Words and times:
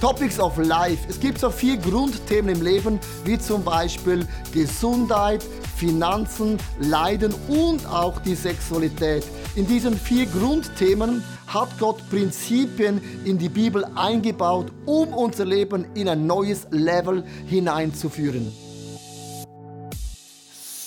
Topics 0.00 0.40
of 0.40 0.56
Life. 0.56 1.06
Es 1.10 1.20
gibt 1.20 1.38
so 1.38 1.50
vier 1.50 1.76
Grundthemen 1.76 2.56
im 2.56 2.62
Leben, 2.62 2.98
wie 3.24 3.38
zum 3.38 3.62
Beispiel 3.62 4.26
Gesundheit, 4.50 5.44
Finanzen, 5.76 6.56
Leiden 6.78 7.34
und 7.48 7.84
auch 7.86 8.18
die 8.20 8.34
Sexualität. 8.34 9.24
In 9.56 9.66
diesen 9.66 9.98
vier 9.98 10.24
Grundthemen 10.24 11.22
hat 11.46 11.68
Gott 11.78 12.08
Prinzipien 12.08 13.00
in 13.26 13.36
die 13.36 13.50
Bibel 13.50 13.84
eingebaut, 13.94 14.72
um 14.86 15.12
unser 15.12 15.44
Leben 15.44 15.84
in 15.94 16.08
ein 16.08 16.26
neues 16.26 16.66
Level 16.70 17.22
hineinzuführen. 17.46 18.50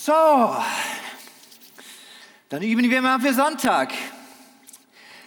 So, 0.02 0.56
dann 2.48 2.62
üben 2.62 2.90
wir 2.90 3.00
mal 3.00 3.20
für 3.20 3.32
Sonntag. 3.32 3.92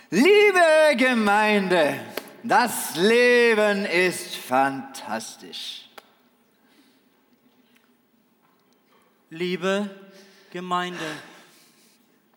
Liebe 0.10 0.96
Gemeinde, 0.98 2.00
das 2.44 2.96
Leben 2.96 3.86
ist 3.86 4.36
fantastisch. 4.36 5.90
Liebe 9.30 9.90
Gemeinde, 10.52 11.00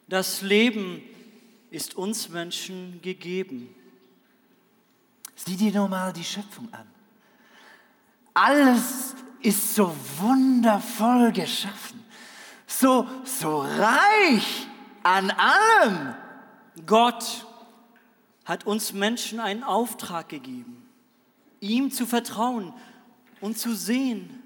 das 0.09 0.43
Leben 0.43 1.03
ist 1.71 1.95
uns 1.95 2.29
Menschen 2.29 3.01
gegeben. 3.01 3.75
Sieh 5.37 5.57
dir 5.57 5.73
nur 5.73 5.89
mal 5.89 6.13
die 6.13 6.25
Schöpfung 6.25 6.69
an. 6.73 6.87
Alles 8.35 9.15
ist 9.41 9.75
so 9.75 9.95
wundervoll 10.19 11.33
geschaffen, 11.33 12.05
so, 12.67 13.07
so 13.25 13.61
reich 13.61 14.67
an 15.03 15.31
allem. 15.31 16.15
Gott 16.87 17.47
hat 18.51 18.67
uns 18.67 18.93
Menschen 18.93 19.39
einen 19.39 19.63
Auftrag 19.63 20.29
gegeben, 20.29 20.85
ihm 21.61 21.93
zu 21.93 22.05
vertrauen 22.05 22.75
und 23.41 23.57
zu 23.57 23.77
sehen, 23.77 24.43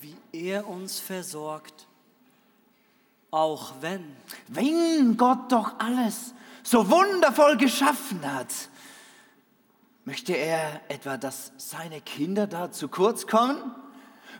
wie 0.00 0.14
er 0.32 0.68
uns 0.68 1.00
versorgt. 1.00 1.86
Auch 3.30 3.72
wenn. 3.80 4.04
Wenn 4.48 5.16
Gott 5.16 5.50
doch 5.50 5.78
alles 5.78 6.34
so 6.62 6.90
wundervoll 6.90 7.56
geschaffen 7.56 8.20
hat, 8.30 8.52
möchte 10.04 10.34
er 10.34 10.82
etwa, 10.88 11.16
dass 11.16 11.50
seine 11.56 12.02
Kinder 12.02 12.46
da 12.46 12.70
zu 12.70 12.88
kurz 12.88 13.26
kommen? 13.26 13.74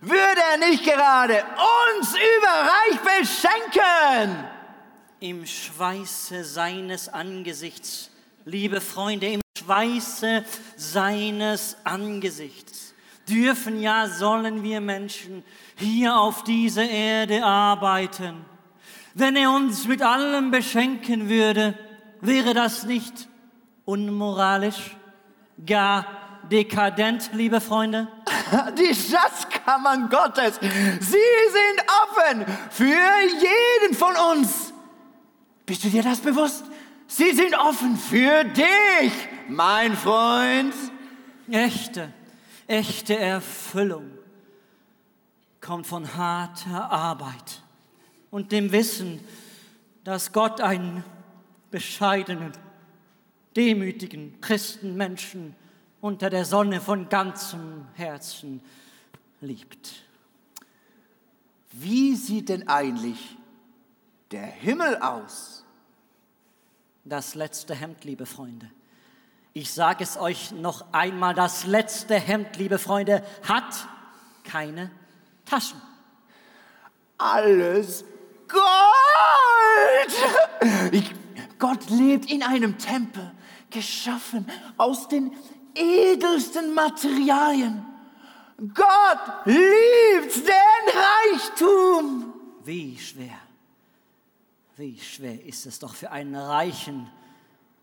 Würde 0.03 0.42
er 0.53 0.69
nicht 0.69 0.84
gerade 0.84 1.47
uns 1.97 2.11
überreich 2.11 3.23
beschenken? 3.23 4.45
Im 5.20 5.47
Schweiße 5.47 6.45
seines 6.45 7.09
Angesichts 7.09 8.11
liebe 8.49 8.81
Freunde, 8.81 9.27
im 9.27 9.41
Schweiße 9.59 10.43
seines 10.77 11.77
Angesichts 11.85 12.95
dürfen 13.29 13.79
ja, 13.79 14.09
sollen 14.09 14.63
wir 14.63 14.81
Menschen 14.81 15.45
hier 15.77 16.17
auf 16.17 16.45
dieser 16.45 16.89
Erde 16.89 17.45
arbeiten. 17.45 18.47
Wenn 19.13 19.37
er 19.37 19.51
uns 19.51 19.87
mit 19.87 20.01
allem 20.01 20.51
beschenken 20.51 21.29
würde, 21.29 21.79
wäre 22.23 22.55
das 22.55 22.85
nicht 22.85 23.29
unmoralisch, 23.85 24.97
gar 25.67 26.07
dekadent, 26.51 27.31
liebe 27.35 27.61
Freunde? 27.61 28.09
Die 28.79 28.95
Schatzkammern 28.95 30.09
Gottes, 30.09 30.59
sie 30.61 31.11
sind 31.11 31.83
offen 32.03 32.47
für 32.71 32.85
jeden 32.87 33.95
von 33.95 34.15
uns. 34.33 34.73
Bist 35.67 35.85
du 35.85 35.91
dir 35.91 36.03
das 36.03 36.21
bewusst? 36.21 36.65
Sie 37.11 37.33
sind 37.33 37.55
offen 37.55 37.97
für 37.97 38.45
dich, 38.45 39.13
mein 39.48 39.96
Freund. 39.96 40.74
Echte, 41.51 42.13
echte 42.67 43.17
Erfüllung 43.19 44.11
kommt 45.63 45.86
von 45.86 46.14
harter 46.14 46.91
Arbeit 46.91 47.63
und 48.30 48.52
dem 48.52 48.73
Wissen, 48.73 49.24
dass 50.05 50.35
Gott 50.35 50.61
einen 50.61 51.02
bescheidenen, 51.70 52.52
demütigen 53.57 54.39
Christenmenschen 54.42 55.57
unter 56.02 56.29
der 56.29 56.45
Sonne 56.45 56.79
von 56.79 57.08
ganzem 57.08 57.86
Herzen 57.95 58.61
liebt. 59.40 60.05
Wie 61.73 62.14
sieht 62.17 62.51
denn 62.51 62.69
eigentlich 62.69 63.39
der 64.30 64.46
Himmel 64.46 64.98
aus? 64.98 65.58
Das 67.08 67.35
letzte 67.35 67.74
Hemd, 67.74 68.05
liebe 68.05 68.27
Freunde. 68.27 68.70
Ich 69.52 69.73
sage 69.73 70.05
es 70.05 70.17
euch 70.17 70.52
noch 70.52 70.92
einmal, 70.92 71.35
das 71.35 71.64
letzte 71.67 72.14
Hemd, 72.14 72.57
liebe 72.57 72.79
Freunde, 72.79 73.24
hat 73.46 73.89
keine 74.45 74.91
Taschen. 75.45 75.80
Alles 77.17 78.05
Gold! 78.48 78.63
Ich, 80.92 81.14
Gott 81.58 81.91
lebt 81.91 82.30
in 82.30 82.42
einem 82.42 82.79
Tempel, 82.79 83.33
geschaffen 83.70 84.46
aus 84.77 85.08
den 85.08 85.33
edelsten 85.75 86.75
Materialien. 86.75 87.85
Gott 88.75 89.46
liebt 89.46 90.36
den 90.36 91.35
Reichtum. 91.35 92.33
Wie 92.64 92.98
schwer 92.98 93.48
wie 94.78 94.98
schwer 95.00 95.44
ist 95.44 95.66
es 95.66 95.80
doch 95.80 95.96
für 95.96 96.12
einen 96.12 96.36
Reichen, 96.36 97.11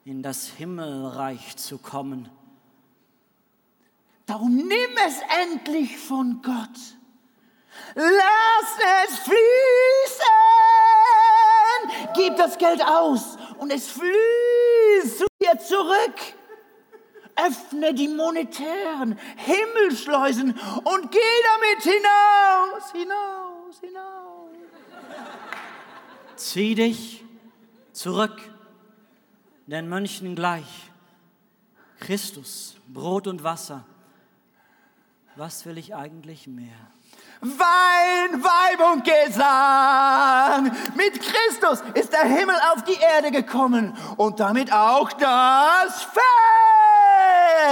in 0.06 0.23
das 0.23 0.47
Himmelreich 0.47 1.57
zu 1.57 1.78
kommen. 1.78 2.29
Darum 4.25 4.56
nimm 4.56 4.97
es 5.06 5.17
endlich 5.44 5.97
von 5.97 6.41
Gott. 6.41 6.79
Lass 7.95 9.09
es 9.09 9.19
fließen. 9.19 9.35
Gib 12.16 12.38
das 12.38 12.57
Geld 12.57 12.81
aus 12.81 13.38
und 13.57 13.72
es 13.72 13.89
fließt 13.89 15.17
zu 15.17 15.25
dir 15.41 15.59
zurück. 15.59 16.16
Öffne 17.35 17.94
die 17.94 18.07
monetären 18.07 19.19
Himmelschleusen 19.35 20.51
und 20.85 21.12
geh 21.12 21.19
damit 21.19 21.83
hinaus, 21.83 22.91
hinaus, 22.94 23.79
hinaus. 23.81 24.15
Zieh 26.35 26.75
dich 26.75 27.23
zurück, 27.94 28.41
den 29.68 29.88
Mönchen 29.88 30.35
gleich. 30.35 30.91
Christus, 32.00 32.75
Brot 32.88 33.28
und 33.28 33.44
Wasser. 33.44 33.85
Was 35.35 35.66
will 35.66 35.78
ich 35.78 35.95
eigentlich 35.95 36.47
mehr? 36.47 36.75
Wein, 37.41 38.44
Weib 38.44 38.94
und 38.94 39.03
Gesang. 39.03 40.72
Mit 40.95 41.22
Christus 41.22 41.84
ist 41.94 42.12
der 42.13 42.24
Himmel 42.25 42.56
auf 42.74 42.84
die 42.84 42.97
Erde 43.00 43.31
gekommen 43.31 43.95
und 44.18 44.40
damit 44.40 44.72
auch 44.72 45.12
das 45.13 46.07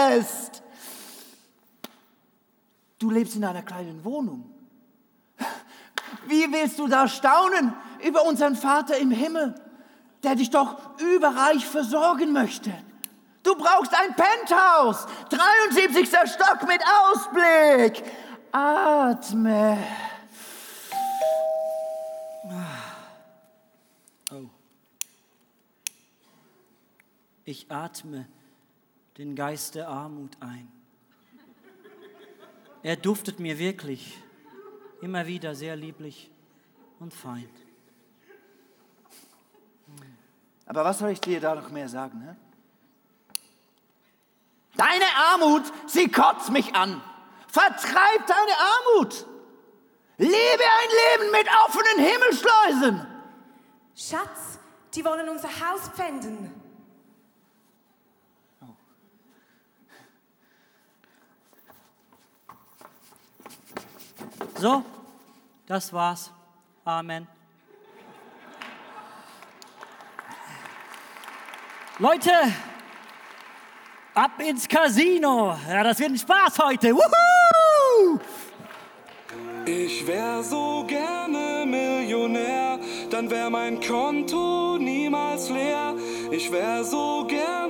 Fest. 0.09 0.63
Du 3.00 3.09
lebst 3.09 3.35
in 3.35 3.44
einer 3.44 3.63
kleinen 3.63 4.03
Wohnung. 4.06 4.50
Wie 6.28 6.52
willst 6.52 6.79
du 6.79 6.88
da 6.88 7.07
staunen, 7.07 7.73
über 8.03 8.25
unseren 8.25 8.56
Vater 8.56 8.97
im 8.97 9.12
Himmel, 9.12 9.56
der 10.24 10.36
dich 10.36 10.50
doch 10.50 10.78
überreich 11.00 11.66
versorgen 11.66 12.31
möchte. 12.31 12.72
Du 13.44 13.56
brauchst 13.56 13.94
ein 13.94 14.16
Penthouse, 14.16 15.06
73. 15.30 16.08
Stock 16.31 16.66
mit 16.68 16.81
Ausblick. 16.81 18.03
Atme. 18.52 19.78
Oh. 24.32 24.47
Ich 27.44 27.70
atme 27.70 28.26
den 29.17 29.35
Geist 29.35 29.76
der 29.76 29.90
Armut 29.90 30.38
ein. 30.40 30.72
Er 32.82 32.96
duftet 32.96 33.40
mir 33.40 33.59
wirklich 33.59 34.17
immer 35.02 35.28
wieder 35.28 35.55
sehr 35.55 35.76
lieblich 35.76 36.32
und 37.00 37.14
fein. 37.14 37.50
Aber 40.66 40.86
was 40.86 41.00
soll 41.00 41.10
ich 41.10 41.22
dir 41.22 41.42
da 41.42 41.56
noch 41.56 41.70
mehr 41.70 41.90
sagen? 41.90 42.20
Ne? 42.20 42.36
Deine 44.76 45.06
Armut, 45.32 45.64
sie 45.88 46.10
kotzt 46.10 46.50
mich 46.50 46.74
an. 46.76 47.02
Vertreib 47.48 48.26
deine 48.28 48.58
Armut. 48.58 49.26
Lebe 50.18 50.34
ein 50.34 51.20
Leben 51.20 51.32
mit 51.32 51.48
offenen 51.66 52.06
Himmelschleusen. 52.06 53.08
Schatz, 53.96 54.60
die 54.96 55.06
wollen 55.06 55.30
unser 55.30 55.50
Haus 55.50 55.90
pfänden. 55.90 56.52
So, 64.58 64.84
das 65.68 65.92
war's. 65.92 66.32
Amen. 66.86 67.28
Leute, 72.03 72.32
Ab 74.14 74.32
ins 74.46 74.67
Casino. 74.67 75.58
Ja, 75.70 75.84
das 75.85 76.00
wird 76.00 76.09
ein 76.09 76.17
Spaß 76.17 76.59
heute. 76.59 76.94
Wuhu! 76.94 78.20
Ich 79.66 80.05
wär 80.05 80.44
so 80.44 80.84
gerne 80.85 81.66
Millionär, 81.66 82.78
dann 83.09 83.32
wär 83.32 83.50
mein 83.50 83.79
Konto 83.79 84.78
niemals 84.78 85.50
leer. 85.50 85.96
Ich 86.29 86.52
wär 86.52 86.84
so 86.84 87.26
gerne 87.26 87.63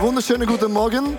wunderschönen 0.00 0.48
guten 0.48 0.72
Morgen. 0.72 1.18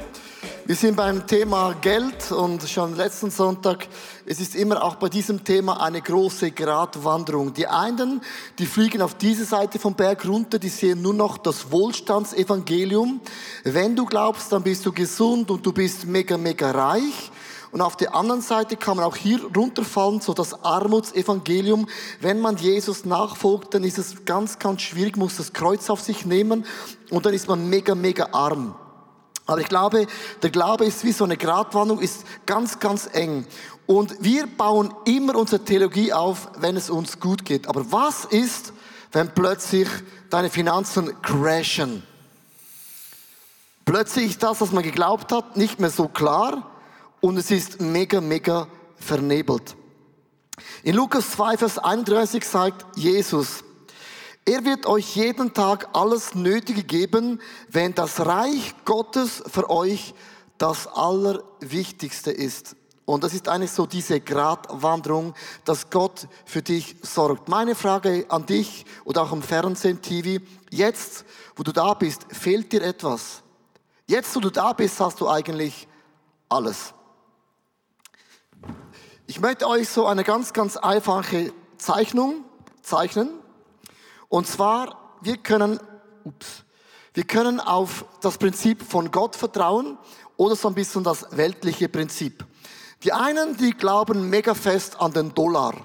Wir 0.65 0.75
sind 0.75 0.95
beim 0.95 1.27
Thema 1.27 1.75
Geld 1.81 2.31
und 2.31 2.67
schon 2.67 2.95
letzten 2.95 3.29
Sonntag, 3.29 3.87
es 4.25 4.39
ist 4.39 4.55
immer 4.55 4.83
auch 4.83 4.95
bei 4.95 5.07
diesem 5.07 5.43
Thema 5.43 5.83
eine 5.83 6.01
große 6.01 6.49
Gratwanderung. 6.49 7.53
Die 7.53 7.67
einen, 7.67 8.21
die 8.57 8.65
fliegen 8.65 9.03
auf 9.03 9.13
diese 9.13 9.45
Seite 9.45 9.77
vom 9.77 9.93
Berg 9.93 10.27
runter, 10.27 10.57
die 10.57 10.69
sehen 10.69 11.03
nur 11.03 11.13
noch 11.13 11.37
das 11.37 11.71
Wohlstandsevangelium. 11.71 13.21
Wenn 13.63 13.95
du 13.95 14.05
glaubst, 14.07 14.51
dann 14.51 14.63
bist 14.63 14.83
du 14.83 14.91
gesund 14.91 15.51
und 15.51 15.63
du 15.63 15.71
bist 15.71 16.07
mega, 16.07 16.35
mega 16.37 16.71
reich. 16.71 17.31
Und 17.71 17.79
auf 17.79 17.95
der 17.95 18.13
anderen 18.15 18.41
Seite 18.41 18.75
kann 18.75 18.97
man 18.97 19.05
auch 19.05 19.15
hier 19.15 19.39
runterfallen, 19.55 20.19
so 20.19 20.33
das 20.33 20.63
Armutsevangelium. 20.63 21.87
Wenn 22.19 22.41
man 22.41 22.57
Jesus 22.57 23.05
nachfolgt, 23.05 23.73
dann 23.73 23.83
ist 23.83 23.97
es 23.97 24.25
ganz, 24.25 24.59
ganz 24.59 24.81
schwierig, 24.81 25.15
muss 25.15 25.37
das 25.37 25.53
Kreuz 25.53 25.89
auf 25.89 26.01
sich 26.01 26.25
nehmen 26.25 26.65
und 27.09 27.25
dann 27.25 27.33
ist 27.33 27.47
man 27.47 27.69
mega, 27.69 27.95
mega 27.95 28.29
arm. 28.33 28.75
Aber 29.45 29.61
ich 29.61 29.69
glaube, 29.69 30.05
der 30.41 30.49
Glaube 30.49 30.85
ist 30.85 31.03
wie 31.03 31.13
so 31.13 31.23
eine 31.23 31.37
Gratwanderung, 31.37 32.01
ist 32.01 32.25
ganz, 32.45 32.79
ganz 32.79 33.09
eng. 33.11 33.45
Und 33.85 34.15
wir 34.19 34.47
bauen 34.47 34.93
immer 35.05 35.35
unsere 35.35 35.63
Theologie 35.63 36.13
auf, 36.13 36.49
wenn 36.57 36.77
es 36.77 36.89
uns 36.89 37.19
gut 37.19 37.45
geht. 37.45 37.67
Aber 37.67 37.91
was 37.91 38.25
ist, 38.25 38.73
wenn 39.11 39.33
plötzlich 39.33 39.87
deine 40.29 40.49
Finanzen 40.49 41.21
crashen? 41.21 42.03
Plötzlich 43.83 44.31
ist 44.31 44.43
das, 44.43 44.61
was 44.61 44.71
man 44.71 44.83
geglaubt 44.83 45.31
hat, 45.31 45.57
nicht 45.57 45.79
mehr 45.79 45.89
so 45.89 46.07
klar 46.07 46.70
und 47.21 47.37
es 47.37 47.51
ist 47.51 47.79
mega, 47.79 48.19
mega 48.19 48.67
vernebelt. 48.97 49.75
In 50.83 50.95
Lukas 50.95 51.31
2, 51.31 51.57
Vers 51.57 51.77
31 51.77 52.43
sagt 52.43 52.85
Jesus, 52.97 53.63
er 54.43 54.65
wird 54.65 54.87
euch 54.87 55.15
jeden 55.15 55.53
Tag 55.53 55.89
alles 55.93 56.33
Nötige 56.33 56.83
geben, 56.83 57.39
wenn 57.69 57.93
das 57.93 58.25
Reich 58.25 58.73
Gottes 58.85 59.43
für 59.47 59.69
euch 59.69 60.15
das 60.57 60.87
Allerwichtigste 60.87 62.31
ist. 62.31 62.75
Und 63.05 63.23
das 63.23 63.33
ist 63.33 63.47
eigentlich 63.47 63.71
so 63.71 63.85
diese 63.85 64.19
Gratwanderung, 64.19 65.33
dass 65.65 65.89
Gott 65.89 66.27
für 66.45 66.61
dich 66.61 66.95
sorgt. 67.01 67.49
Meine 67.49 67.75
Frage 67.75 68.25
an 68.29 68.45
dich 68.45 68.85
oder 69.05 69.23
auch 69.23 69.31
im 69.31 69.41
Fernsehen, 69.41 70.01
TV, 70.01 70.43
jetzt, 70.69 71.25
wo 71.55 71.63
du 71.63 71.71
da 71.71 71.93
bist, 71.93 72.25
fehlt 72.29 72.71
dir 72.71 72.81
etwas? 72.83 73.43
Jetzt, 74.07 74.35
wo 74.35 74.39
du 74.39 74.49
da 74.49 74.73
bist, 74.73 74.99
hast 74.99 75.19
du 75.19 75.29
eigentlich 75.29 75.87
alles. 76.49 76.93
Ich 79.31 79.39
möchte 79.39 79.65
euch 79.65 79.87
so 79.87 80.07
eine 80.07 80.25
ganz, 80.25 80.51
ganz 80.51 80.75
einfache 80.75 81.53
Zeichnung 81.77 82.43
zeichnen. 82.81 83.29
Und 84.27 84.45
zwar, 84.45 85.15
wir 85.21 85.37
können, 85.37 85.79
ups, 86.25 86.65
wir 87.13 87.23
können 87.23 87.61
auf 87.61 88.03
das 88.19 88.37
Prinzip 88.37 88.83
von 88.83 89.09
Gott 89.09 89.37
vertrauen 89.37 89.97
oder 90.35 90.57
so 90.57 90.67
ein 90.67 90.73
bisschen 90.73 91.05
das 91.05 91.25
weltliche 91.31 91.87
Prinzip. 91.87 92.45
Die 93.03 93.13
einen, 93.13 93.55
die 93.55 93.71
glauben 93.71 94.29
mega 94.29 94.53
fest 94.53 94.99
an 94.99 95.13
den 95.13 95.33
Dollar. 95.33 95.75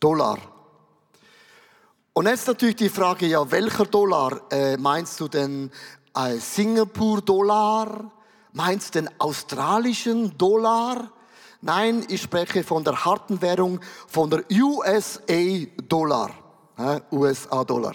Dollar. 0.00 0.38
Und 2.12 2.26
jetzt 2.26 2.48
natürlich 2.48 2.74
die 2.74 2.88
Frage, 2.88 3.26
ja, 3.26 3.48
welcher 3.52 3.86
Dollar? 3.86 4.50
Äh, 4.50 4.76
meinst 4.78 5.20
du 5.20 5.28
den 5.28 5.70
äh, 6.16 6.38
Singapur-Dollar? 6.38 8.10
Meinst 8.52 8.96
du 8.96 9.02
den 9.02 9.20
australischen 9.20 10.36
Dollar? 10.36 11.12
Nein, 11.62 12.06
ich 12.08 12.22
spreche 12.22 12.64
von 12.64 12.82
der 12.84 13.04
harten 13.04 13.40
Währung, 13.42 13.80
von 14.06 14.30
der 14.30 14.44
USA-Dollar. 14.50 16.30
USA-Dollar. 17.12 17.94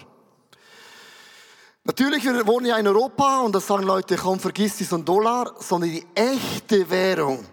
Natürlich, 1.82 2.24
wir 2.24 2.46
wohnen 2.46 2.66
ja 2.66 2.76
in 2.78 2.86
Europa 2.86 3.40
und 3.40 3.54
da 3.54 3.60
sagen 3.60 3.84
Leute, 3.84 4.16
komm, 4.16 4.40
vergiss 4.40 4.76
diesen 4.76 5.04
Dollar, 5.04 5.54
sondern 5.58 5.90
die 5.90 6.06
echte 6.14 6.88
Währung. 6.90 7.44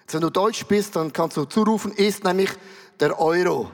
Jetzt, 0.00 0.14
wenn 0.14 0.20
du 0.20 0.30
Deutsch 0.30 0.64
bist, 0.66 0.96
dann 0.96 1.12
kannst 1.12 1.36
du 1.36 1.44
zurufen, 1.44 1.92
ist 1.92 2.24
nämlich 2.24 2.50
der 3.00 3.18
Euro. 3.18 3.70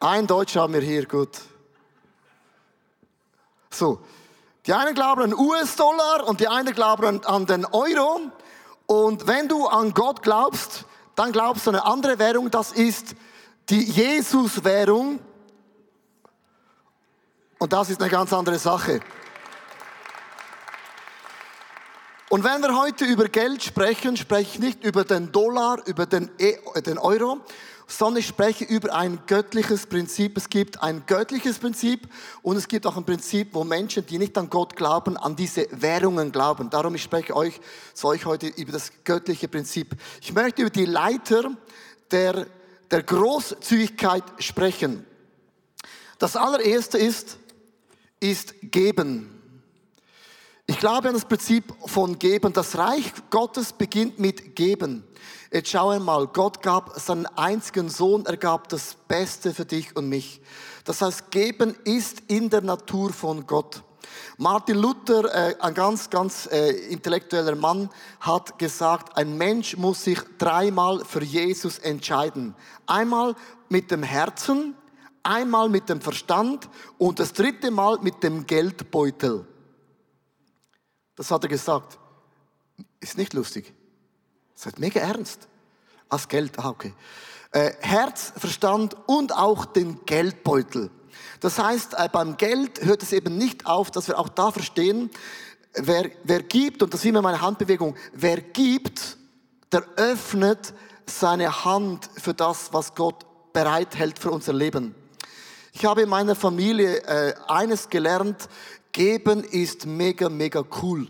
Ein 0.00 0.26
Deutsch 0.26 0.56
haben 0.56 0.74
wir 0.74 0.80
hier, 0.80 1.06
gut. 1.06 1.40
So. 3.70 4.00
Die 4.66 4.72
einen 4.72 4.94
glauben 4.94 5.22
an 5.22 5.34
US-Dollar 5.34 6.26
und 6.26 6.40
die 6.40 6.48
anderen 6.48 6.74
glauben 6.74 7.24
an 7.24 7.46
den 7.46 7.64
Euro. 7.64 8.20
Und 8.88 9.26
wenn 9.26 9.48
du 9.48 9.66
an 9.66 9.92
Gott 9.92 10.22
glaubst, 10.22 10.86
dann 11.14 11.30
glaubst 11.30 11.66
du 11.66 11.70
an 11.70 11.76
eine 11.76 11.84
andere 11.84 12.18
Währung, 12.18 12.50
das 12.50 12.72
ist 12.72 13.14
die 13.68 13.82
Jesus-Währung. 13.82 15.20
Und 17.58 17.72
das 17.74 17.90
ist 17.90 18.00
eine 18.00 18.10
ganz 18.10 18.32
andere 18.32 18.58
Sache. 18.58 19.00
Und 22.30 22.44
wenn 22.44 22.62
wir 22.62 22.80
heute 22.80 23.04
über 23.04 23.28
Geld 23.28 23.62
sprechen, 23.62 24.16
spreche 24.16 24.52
ich 24.54 24.58
nicht 24.58 24.84
über 24.84 25.04
den 25.04 25.32
Dollar, 25.32 25.86
über 25.86 26.06
den, 26.06 26.30
e 26.38 26.56
den 26.80 26.96
Euro, 26.96 27.40
sondern 27.88 28.20
ich 28.20 28.28
spreche 28.28 28.64
über 28.64 28.94
ein 28.94 29.18
göttliches 29.26 29.86
Prinzip. 29.86 30.36
Es 30.36 30.48
gibt 30.48 30.80
ein 30.82 31.02
göttliches 31.06 31.58
Prinzip 31.58 32.06
und 32.42 32.56
es 32.56 32.68
gibt 32.68 32.86
auch 32.86 32.96
ein 32.96 33.04
Prinzip, 33.04 33.48
wo 33.54 33.64
Menschen, 33.64 34.06
die 34.06 34.18
nicht 34.18 34.38
an 34.38 34.48
Gott 34.48 34.76
glauben, 34.76 35.16
an 35.16 35.34
diese 35.34 35.66
Währungen 35.72 36.30
glauben. 36.30 36.70
Darum 36.70 36.94
ich 36.94 37.02
spreche 37.02 37.34
euch 37.34 37.60
zu 37.94 38.06
euch 38.06 38.26
heute 38.26 38.46
über 38.46 38.70
das 38.70 38.92
göttliche 39.02 39.48
Prinzip. 39.48 39.96
Ich 40.20 40.32
möchte 40.32 40.62
über 40.62 40.70
die 40.70 40.84
Leiter 40.84 41.50
der 42.12 42.46
der 42.90 43.02
Großzügigkeit 43.02 44.24
sprechen. 44.38 45.04
Das 46.18 46.36
allererste 46.36 46.98
ist, 46.98 47.38
ist 48.20 48.54
geben. 48.62 49.34
Ich 50.66 50.78
glaube 50.78 51.08
an 51.08 51.14
das 51.14 51.24
Prinzip 51.24 51.72
von 51.86 52.18
geben. 52.18 52.52
Das 52.52 52.76
Reich 52.76 53.12
Gottes 53.30 53.72
beginnt 53.72 54.18
mit 54.18 54.54
geben. 54.54 55.04
Jetzt 55.50 55.70
schau 55.70 55.88
einmal, 55.90 56.26
Gott 56.26 56.60
gab 56.62 56.98
seinen 57.00 57.24
einzigen 57.26 57.88
Sohn, 57.88 58.26
er 58.26 58.36
gab 58.36 58.68
das 58.68 58.94
Beste 59.08 59.54
für 59.54 59.64
dich 59.64 59.96
und 59.96 60.08
mich. 60.08 60.42
Das 60.84 61.00
heißt, 61.00 61.30
geben 61.30 61.74
ist 61.84 62.22
in 62.28 62.50
der 62.50 62.60
Natur 62.60 63.12
von 63.12 63.46
Gott. 63.46 63.82
Martin 64.36 64.76
Luther, 64.76 65.24
äh, 65.34 65.54
ein 65.58 65.74
ganz, 65.74 66.10
ganz 66.10 66.46
äh, 66.52 66.70
intellektueller 66.90 67.56
Mann, 67.56 67.88
hat 68.20 68.58
gesagt, 68.58 69.16
ein 69.16 69.38
Mensch 69.38 69.76
muss 69.76 70.04
sich 70.04 70.20
dreimal 70.36 71.04
für 71.04 71.22
Jesus 71.22 71.78
entscheiden. 71.78 72.54
Einmal 72.86 73.34
mit 73.70 73.90
dem 73.90 74.02
Herzen, 74.02 74.74
einmal 75.22 75.68
mit 75.70 75.88
dem 75.88 76.00
Verstand 76.00 76.68
und 76.98 77.18
das 77.18 77.32
dritte 77.32 77.70
Mal 77.70 77.98
mit 78.00 78.22
dem 78.22 78.46
Geldbeutel. 78.46 79.46
Das 81.16 81.30
hat 81.30 81.42
er 81.44 81.48
gesagt. 81.48 81.98
Ist 83.00 83.16
nicht 83.16 83.32
lustig. 83.32 83.74
Das 84.58 84.66
ist 84.66 84.78
mega 84.80 84.98
ernst. 84.98 85.46
Als 86.08 86.26
Geld, 86.26 86.58
ah, 86.58 86.70
okay. 86.70 86.92
Äh, 87.52 87.74
Herz, 87.78 88.32
Verstand 88.36 88.96
und 89.06 89.32
auch 89.32 89.64
den 89.64 90.04
Geldbeutel. 90.04 90.90
Das 91.38 91.60
heißt, 91.60 91.94
äh, 91.94 92.08
beim 92.10 92.36
Geld 92.36 92.84
hört 92.84 93.04
es 93.04 93.12
eben 93.12 93.38
nicht 93.38 93.66
auf, 93.66 93.92
dass 93.92 94.08
wir 94.08 94.18
auch 94.18 94.28
da 94.28 94.50
verstehen, 94.50 95.10
wer, 95.74 96.10
wer 96.24 96.42
gibt, 96.42 96.82
und 96.82 96.92
das 96.92 97.00
ist 97.00 97.06
immer 97.06 97.22
meine 97.22 97.40
Handbewegung, 97.40 97.94
wer 98.12 98.40
gibt, 98.40 99.16
der 99.70 99.84
öffnet 99.96 100.74
seine 101.06 101.64
Hand 101.64 102.10
für 102.16 102.34
das, 102.34 102.72
was 102.72 102.96
Gott 102.96 103.52
bereithält 103.52 104.18
für 104.18 104.32
unser 104.32 104.54
Leben. 104.54 104.96
Ich 105.72 105.84
habe 105.84 106.02
in 106.02 106.08
meiner 106.08 106.34
Familie 106.34 106.98
äh, 107.04 107.34
eines 107.46 107.90
gelernt, 107.90 108.48
geben 108.90 109.44
ist 109.44 109.86
mega, 109.86 110.28
mega 110.28 110.64
cool. 110.82 111.08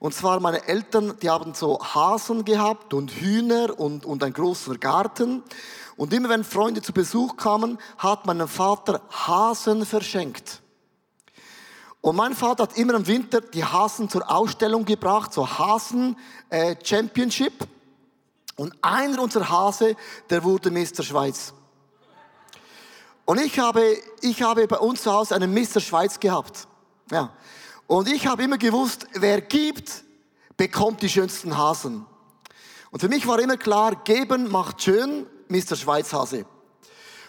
Und 0.00 0.14
zwar 0.14 0.40
meine 0.40 0.66
Eltern, 0.66 1.14
die 1.20 1.28
haben 1.28 1.52
so 1.52 1.78
Hasen 1.78 2.46
gehabt 2.46 2.94
und 2.94 3.12
Hühner 3.12 3.78
und, 3.78 4.06
und 4.06 4.24
einen 4.24 4.32
großen 4.32 4.80
Garten. 4.80 5.42
Und 5.96 6.14
immer 6.14 6.30
wenn 6.30 6.42
Freunde 6.42 6.80
zu 6.80 6.94
Besuch 6.94 7.36
kamen, 7.36 7.78
hat 7.98 8.24
mein 8.24 8.48
Vater 8.48 9.02
Hasen 9.10 9.84
verschenkt. 9.84 10.62
Und 12.00 12.16
mein 12.16 12.34
Vater 12.34 12.62
hat 12.62 12.78
immer 12.78 12.94
im 12.94 13.06
Winter 13.06 13.42
die 13.42 13.62
Hasen 13.62 14.08
zur 14.08 14.28
Ausstellung 14.30 14.86
gebracht, 14.86 15.34
so 15.34 15.46
Hasen 15.46 16.16
äh, 16.48 16.74
Championship. 16.82 17.52
Und 18.56 18.74
einer 18.80 19.22
unserer 19.22 19.50
Hase, 19.50 19.96
der 20.30 20.42
wurde 20.42 20.70
Mr. 20.70 21.02
Schweiz. 21.02 21.52
Und 23.26 23.38
ich 23.38 23.58
habe, 23.58 23.98
ich 24.22 24.40
habe 24.40 24.66
bei 24.66 24.78
uns 24.78 25.02
zu 25.02 25.12
Hause 25.12 25.34
einen 25.34 25.52
Mr. 25.52 25.80
Schweiz 25.80 26.18
gehabt. 26.18 26.66
Ja. 27.10 27.34
Und 27.90 28.06
ich 28.06 28.28
habe 28.28 28.44
immer 28.44 28.56
gewusst, 28.56 29.08
wer 29.14 29.40
gibt, 29.40 30.04
bekommt 30.56 31.02
die 31.02 31.08
schönsten 31.08 31.58
Hasen. 31.58 32.06
Und 32.92 33.00
für 33.00 33.08
mich 33.08 33.26
war 33.26 33.40
immer 33.40 33.56
klar, 33.56 33.96
geben 34.04 34.48
macht 34.48 34.80
schön, 34.80 35.26
Mr. 35.48 35.74
Schweizhase. 35.74 36.46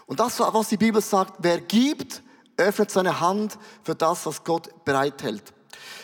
Und 0.06 0.20
das, 0.20 0.40
was 0.40 0.70
die 0.70 0.78
Bibel 0.78 1.02
sagt, 1.02 1.34
wer 1.40 1.62
gibt, 1.62 2.22
öffnet 2.58 2.92
seine 2.92 3.20
Hand 3.20 3.58
für 3.82 3.96
das, 3.96 4.28
was 4.28 4.44
Gott 4.44 4.86
bereithält. 4.86 5.52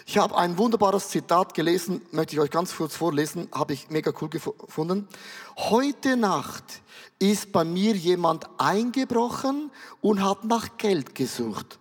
Ich 0.07 0.17
habe 0.17 0.35
ein 0.35 0.57
wunderbares 0.57 1.09
Zitat 1.09 1.53
gelesen, 1.53 2.01
möchte 2.09 2.33
ich 2.33 2.39
euch 2.39 2.49
ganz 2.49 2.75
kurz 2.75 2.95
vorlesen, 2.95 3.49
habe 3.53 3.73
ich 3.73 3.91
mega 3.91 4.11
cool 4.19 4.29
gefunden. 4.29 5.07
Heute 5.55 6.17
Nacht 6.17 6.81
ist 7.19 7.51
bei 7.51 7.63
mir 7.63 7.93
jemand 7.93 8.47
eingebrochen 8.57 9.69
und 10.01 10.23
hat 10.23 10.45
nach 10.45 10.79
Geld 10.79 11.13
gesucht. 11.13 11.77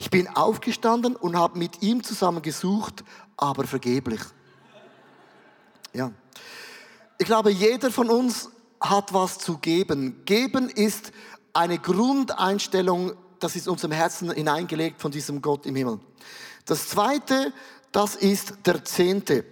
Ich 0.00 0.10
bin 0.10 0.28
aufgestanden 0.28 1.16
und 1.16 1.36
habe 1.36 1.58
mit 1.58 1.82
ihm 1.82 2.02
zusammen 2.02 2.42
gesucht, 2.42 3.04
aber 3.36 3.64
vergeblich. 3.64 4.20
Ja. 5.92 6.12
Ich 7.18 7.26
glaube, 7.26 7.50
jeder 7.50 7.90
von 7.90 8.10
uns 8.10 8.50
hat 8.80 9.12
was 9.12 9.38
zu 9.38 9.58
geben. 9.58 10.22
Geben 10.24 10.68
ist 10.68 11.12
eine 11.52 11.78
Grundeinstellung, 11.78 13.12
das 13.40 13.56
ist 13.56 13.68
unserem 13.68 13.92
Herzen 13.92 14.30
hineingelegt 14.30 15.00
von 15.00 15.10
diesem 15.10 15.42
Gott 15.42 15.66
im 15.66 15.74
Himmel. 15.74 16.00
Das 16.64 16.88
zweite, 16.88 17.52
das 17.92 18.14
ist 18.16 18.54
der 18.66 18.84
Zehnte. 18.84 19.44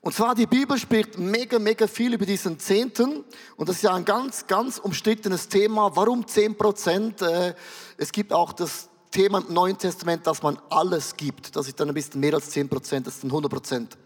Und 0.00 0.14
zwar 0.14 0.36
die 0.36 0.46
Bibel 0.46 0.78
spricht 0.78 1.18
mega, 1.18 1.58
mega 1.58 1.88
viel 1.88 2.14
über 2.14 2.26
diesen 2.26 2.60
Zehnten. 2.60 3.24
Und 3.56 3.68
das 3.68 3.76
ist 3.76 3.82
ja 3.82 3.92
ein 3.92 4.04
ganz, 4.04 4.46
ganz 4.46 4.78
umstrittenes 4.78 5.48
Thema. 5.48 5.96
Warum 5.96 6.28
zehn 6.28 6.56
Prozent? 6.56 7.22
Äh, 7.22 7.54
es 7.96 8.12
gibt 8.12 8.32
auch 8.32 8.52
das 8.52 8.88
Thema 9.16 9.38
im 9.38 9.54
Neuen 9.54 9.78
Testament, 9.78 10.26
dass 10.26 10.42
man 10.42 10.58
alles 10.68 11.16
gibt. 11.16 11.56
Das 11.56 11.66
ist 11.66 11.80
dann 11.80 11.88
ein 11.88 11.94
bisschen 11.94 12.20
mehr 12.20 12.34
als 12.34 12.50
zehn 12.50 12.68
Prozent, 12.68 13.06
das 13.06 13.18
sind 13.18 13.30
100 13.30 13.50
Prozent. 13.50 13.96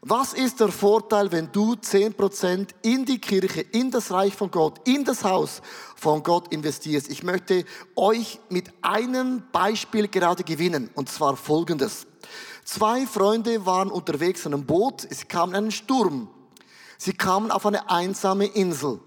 Was 0.00 0.32
ist 0.32 0.58
der 0.58 0.72
Vorteil, 0.72 1.30
wenn 1.30 1.52
du 1.52 1.74
10% 1.74 2.66
in 2.82 3.04
die 3.04 3.20
Kirche, 3.20 3.60
in 3.60 3.92
das 3.92 4.10
Reich 4.10 4.34
von 4.34 4.50
Gott, 4.50 4.80
in 4.88 5.04
das 5.04 5.22
Haus 5.22 5.62
von 5.94 6.24
Gott 6.24 6.52
investierst? 6.52 7.08
Ich 7.12 7.22
möchte 7.22 7.64
euch 7.94 8.40
mit 8.48 8.72
einem 8.82 9.44
Beispiel 9.52 10.08
gerade 10.08 10.42
gewinnen, 10.42 10.90
und 10.96 11.08
zwar 11.08 11.36
folgendes. 11.36 12.08
Zwei 12.64 13.06
Freunde 13.06 13.64
waren 13.66 13.88
unterwegs 13.88 14.46
in 14.46 14.54
einem 14.54 14.66
Boot, 14.66 15.06
sie 15.08 15.26
kamen 15.26 15.52
in 15.52 15.58
einen 15.58 15.70
Sturm. 15.70 16.28
Sie 16.98 17.12
kamen 17.12 17.52
auf 17.52 17.66
eine 17.66 17.88
einsame 17.88 18.46
Insel. 18.46 18.98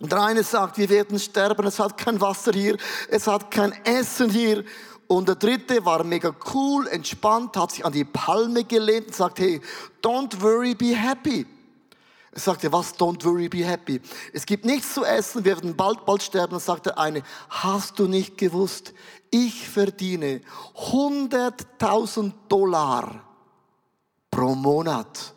Und 0.00 0.10
der 0.10 0.22
eine 0.22 0.42
sagt, 0.42 0.78
wir 0.78 0.88
werden 0.88 1.18
sterben, 1.18 1.66
es 1.66 1.78
hat 1.78 1.98
kein 1.98 2.20
Wasser 2.20 2.52
hier, 2.52 2.76
es 3.08 3.26
hat 3.26 3.50
kein 3.50 3.72
Essen 3.84 4.30
hier. 4.30 4.64
Und 5.06 5.28
der 5.28 5.34
dritte 5.34 5.84
war 5.84 6.02
mega 6.04 6.34
cool, 6.54 6.86
entspannt, 6.88 7.56
hat 7.56 7.72
sich 7.72 7.84
an 7.84 7.92
die 7.92 8.04
Palme 8.04 8.64
gelehnt 8.64 9.08
und 9.08 9.14
sagt, 9.14 9.40
hey, 9.40 9.60
don't 10.02 10.40
worry, 10.40 10.74
be 10.74 10.96
happy. 10.96 11.46
Er 12.32 12.40
sagte, 12.40 12.72
was, 12.72 12.94
don't 12.94 13.24
worry, 13.24 13.48
be 13.48 13.64
happy. 13.64 14.00
Es 14.32 14.46
gibt 14.46 14.64
nichts 14.64 14.94
zu 14.94 15.04
essen, 15.04 15.44
wir 15.44 15.56
werden 15.56 15.76
bald, 15.76 16.06
bald 16.06 16.22
sterben. 16.22 16.52
Dann 16.52 16.60
sagt 16.60 16.86
der 16.86 16.98
eine, 16.98 17.22
hast 17.50 17.98
du 17.98 18.06
nicht 18.06 18.38
gewusst, 18.38 18.94
ich 19.30 19.68
verdiene 19.68 20.40
100.000 20.76 22.32
Dollar 22.48 23.22
pro 24.30 24.54
Monat. 24.54 25.34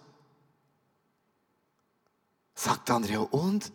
Sagt 2.55 2.87
der 2.87 2.95
andere, 2.95 3.19
und? 3.21 3.71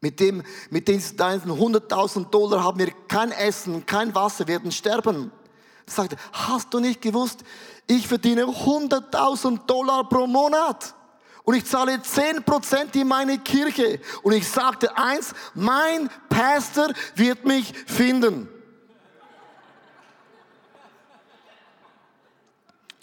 Mit, 0.00 0.18
dem, 0.18 0.42
mit 0.70 0.88
den 0.88 1.00
100.000 1.00 2.30
Dollar 2.30 2.64
haben 2.64 2.78
wir 2.78 2.90
kein 3.06 3.32
Essen, 3.32 3.84
kein 3.84 4.14
Wasser, 4.14 4.48
werden 4.48 4.72
sterben. 4.72 5.30
Er 5.86 5.92
sagte, 5.92 6.16
hast 6.32 6.72
du 6.72 6.80
nicht 6.80 7.02
gewusst, 7.02 7.40
ich 7.86 8.08
verdiene 8.08 8.44
100.000 8.44 9.66
Dollar 9.66 10.08
pro 10.08 10.26
Monat 10.26 10.94
und 11.44 11.54
ich 11.54 11.66
zahle 11.66 11.96
10% 11.96 12.94
in 12.94 13.08
meine 13.08 13.38
Kirche. 13.38 14.00
Und 14.22 14.32
ich 14.32 14.48
sagte 14.48 14.96
eins, 14.96 15.34
mein 15.54 16.08
Pastor 16.28 16.92
wird 17.16 17.44
mich 17.44 17.72
finden. 17.86 18.48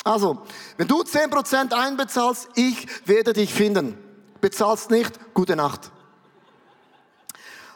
Also, 0.03 0.41
wenn 0.77 0.87
du 0.87 1.01
10% 1.01 1.73
einbezahlst, 1.73 2.47
ich 2.55 2.87
werde 3.05 3.33
dich 3.33 3.53
finden. 3.53 3.97
Bezahlst 4.39 4.89
nicht, 4.89 5.33
gute 5.33 5.57
Nacht. 5.57 5.91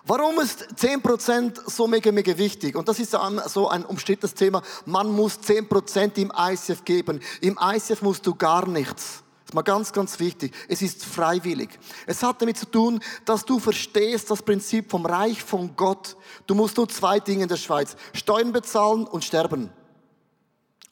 Warum 0.06 0.40
ist 0.40 0.68
10% 0.78 1.70
so 1.70 1.88
mega, 1.88 2.12
mega 2.12 2.36
wichtig? 2.38 2.76
Und 2.76 2.88
das 2.88 3.00
ist 3.00 3.12
so 3.12 3.68
ein 3.70 3.86
umstrittenes 3.86 4.34
Thema. 4.34 4.64
Man 4.86 5.12
muss 5.12 5.40
10% 5.40 6.18
im 6.18 6.32
ICF 6.36 6.84
geben. 6.84 7.20
Im 7.40 7.60
ICF 7.62 8.02
musst 8.02 8.26
du 8.26 8.34
gar 8.34 8.68
nichts. 8.68 9.24
Das 9.44 9.50
ist 9.50 9.54
mal 9.54 9.62
ganz, 9.62 9.94
ganz 9.94 10.20
wichtig. 10.20 10.54
Es 10.68 10.82
ist 10.82 11.06
freiwillig. 11.06 11.78
Es 12.08 12.24
hat 12.24 12.42
damit 12.42 12.58
zu 12.58 12.66
tun, 12.66 13.00
dass 13.26 13.46
du 13.46 13.60
verstehst 13.60 14.32
das 14.32 14.42
Prinzip 14.42 14.90
vom 14.90 15.06
Reich 15.06 15.44
von 15.44 15.76
Gott. 15.76 16.16
Du 16.48 16.56
musst 16.56 16.78
nur 16.78 16.90
zwei 16.90 17.20
Dinge 17.20 17.44
in 17.44 17.50
der 17.50 17.58
Schweiz. 17.58 17.96
Steuern 18.14 18.52
bezahlen 18.52 19.06
und 19.06 19.24
sterben. 19.24 19.70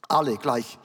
Alle 0.07 0.37
gleich. 0.37 0.77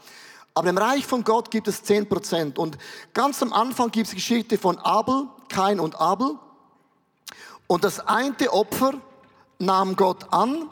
Aber 0.54 0.71
im 0.71 0.78
Reich 0.78 1.07
von 1.07 1.25
Gott 1.25 1.50
gibt 1.50 1.69
es 1.69 1.85
10%. 1.85 2.57
Und 2.57 2.78
ganz 3.12 3.43
am 3.43 3.52
Anfang 3.52 3.90
gibt 3.90 4.07
es 4.07 4.11
die 4.11 4.16
Geschichte 4.16 4.57
von 4.57 4.78
Abel, 4.78 5.28
Kain 5.49 5.81
und 5.81 6.00
Abel. 6.00 6.38
Und 7.75 7.83
das 7.83 7.99
eine 7.99 8.52
Opfer 8.52 8.93
nahm 9.59 9.97
Gott 9.97 10.33
an 10.33 10.71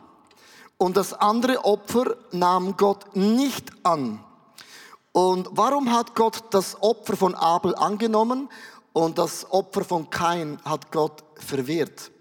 und 0.78 0.96
das 0.96 1.12
andere 1.12 1.64
Opfer 1.64 2.16
nahm 2.30 2.76
Gott 2.76 3.16
nicht 3.16 3.72
an. 3.82 4.22
Und 5.10 5.48
warum 5.50 5.90
hat 5.90 6.14
Gott 6.14 6.44
das 6.52 6.80
Opfer 6.80 7.16
von 7.16 7.34
Abel 7.34 7.74
angenommen 7.74 8.48
und 8.92 9.18
das 9.18 9.50
Opfer 9.50 9.82
von 9.82 10.10
Kain 10.10 10.60
hat 10.64 10.92
Gott 10.92 11.24
verwehrt? 11.34 12.12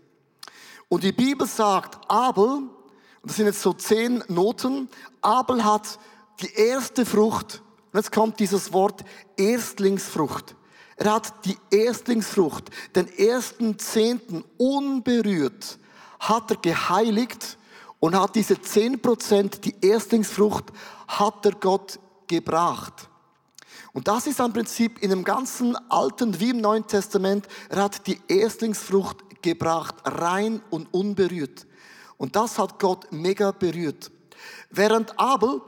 Und 0.90 1.04
die 1.04 1.12
Bibel 1.12 1.46
sagt, 1.46 2.00
Abel, 2.10 2.64
das 3.22 3.36
sind 3.36 3.46
jetzt 3.46 3.62
so 3.62 3.74
zehn 3.74 4.24
Noten, 4.30 4.90
Abel 5.22 5.64
hat 5.64 6.00
die 6.42 6.52
erste 6.56 7.06
Frucht, 7.06 7.62
und 7.94 8.00
jetzt 8.00 8.12
kommt 8.12 8.40
dieses 8.40 8.74
Wort 8.74 9.04
Erstlingsfrucht. 9.38 10.56
Er 11.02 11.16
hat 11.16 11.46
die 11.46 11.58
Erstlingsfrucht, 11.72 12.70
den 12.96 13.12
ersten 13.18 13.80
Zehnten 13.80 14.44
unberührt, 14.60 15.80
hat 16.20 16.52
er 16.52 16.58
geheiligt 16.58 17.58
und 18.00 18.16
hat 18.16 18.36
diese 18.36 18.62
zehn 18.62 19.02
Prozent, 19.02 19.66
die 19.66 19.74
Erstlingsfrucht, 19.82 20.66
hat 21.08 21.44
er 21.44 21.54
Gott 21.54 21.98
gebracht. 22.28 23.10
Und 23.94 24.08
das 24.08 24.28
ist 24.28 24.40
ein 24.40 24.54
Prinzip 24.54 25.02
in 25.02 25.10
dem 25.10 25.24
ganzen 25.24 25.76
Alten 25.90 26.40
wie 26.40 26.52
im 26.52 26.62
Neuen 26.62 26.86
Testament. 26.86 27.48
Er 27.70 27.82
hat 27.82 28.06
die 28.06 28.22
Erstlingsfrucht 28.28 29.42
gebracht, 29.42 29.96
rein 30.06 30.62
und 30.70 30.94
unberührt. 30.94 31.66
Und 32.18 32.36
das 32.36 32.60
hat 32.60 32.78
Gott 32.78 33.12
mega 33.12 33.50
berührt. 33.50 34.12
Während 34.70 35.20
Abel 35.20 35.62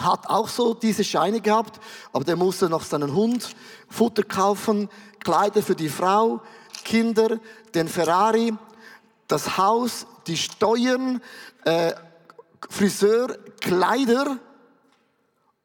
hat 0.00 0.28
auch 0.28 0.48
so 0.48 0.74
diese 0.74 1.02
Scheine 1.02 1.40
gehabt, 1.40 1.80
aber 2.12 2.24
der 2.24 2.36
musste 2.36 2.68
noch 2.68 2.84
seinen 2.84 3.14
Hund 3.14 3.54
Futter 3.88 4.22
kaufen, 4.22 4.88
Kleider 5.20 5.62
für 5.62 5.74
die 5.74 5.88
Frau, 5.88 6.40
Kinder, 6.84 7.38
den 7.74 7.88
Ferrari, 7.88 8.54
das 9.26 9.58
Haus, 9.58 10.06
die 10.26 10.36
Steuern, 10.36 11.20
äh, 11.64 11.92
Friseur, 12.70 13.36
Kleider. 13.60 14.38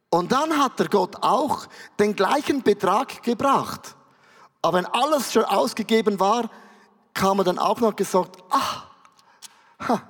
Und 0.10 0.32
dann 0.32 0.58
hat 0.58 0.80
der 0.80 0.90
Gott 0.90 1.18
auch 1.22 1.68
den 2.00 2.16
gleichen 2.16 2.62
Betrag 2.62 3.24
gebracht. 3.24 3.96
Aber 4.62 4.78
wenn 4.78 4.86
alles 4.86 5.32
schon 5.32 5.46
ausgegeben 5.46 6.20
war, 6.20 6.50
kam 7.14 7.40
er 7.40 7.44
dann 7.44 7.60
auch 7.60 7.80
noch 7.80 7.96
gesagt, 7.96 8.38
ach, 8.50 8.88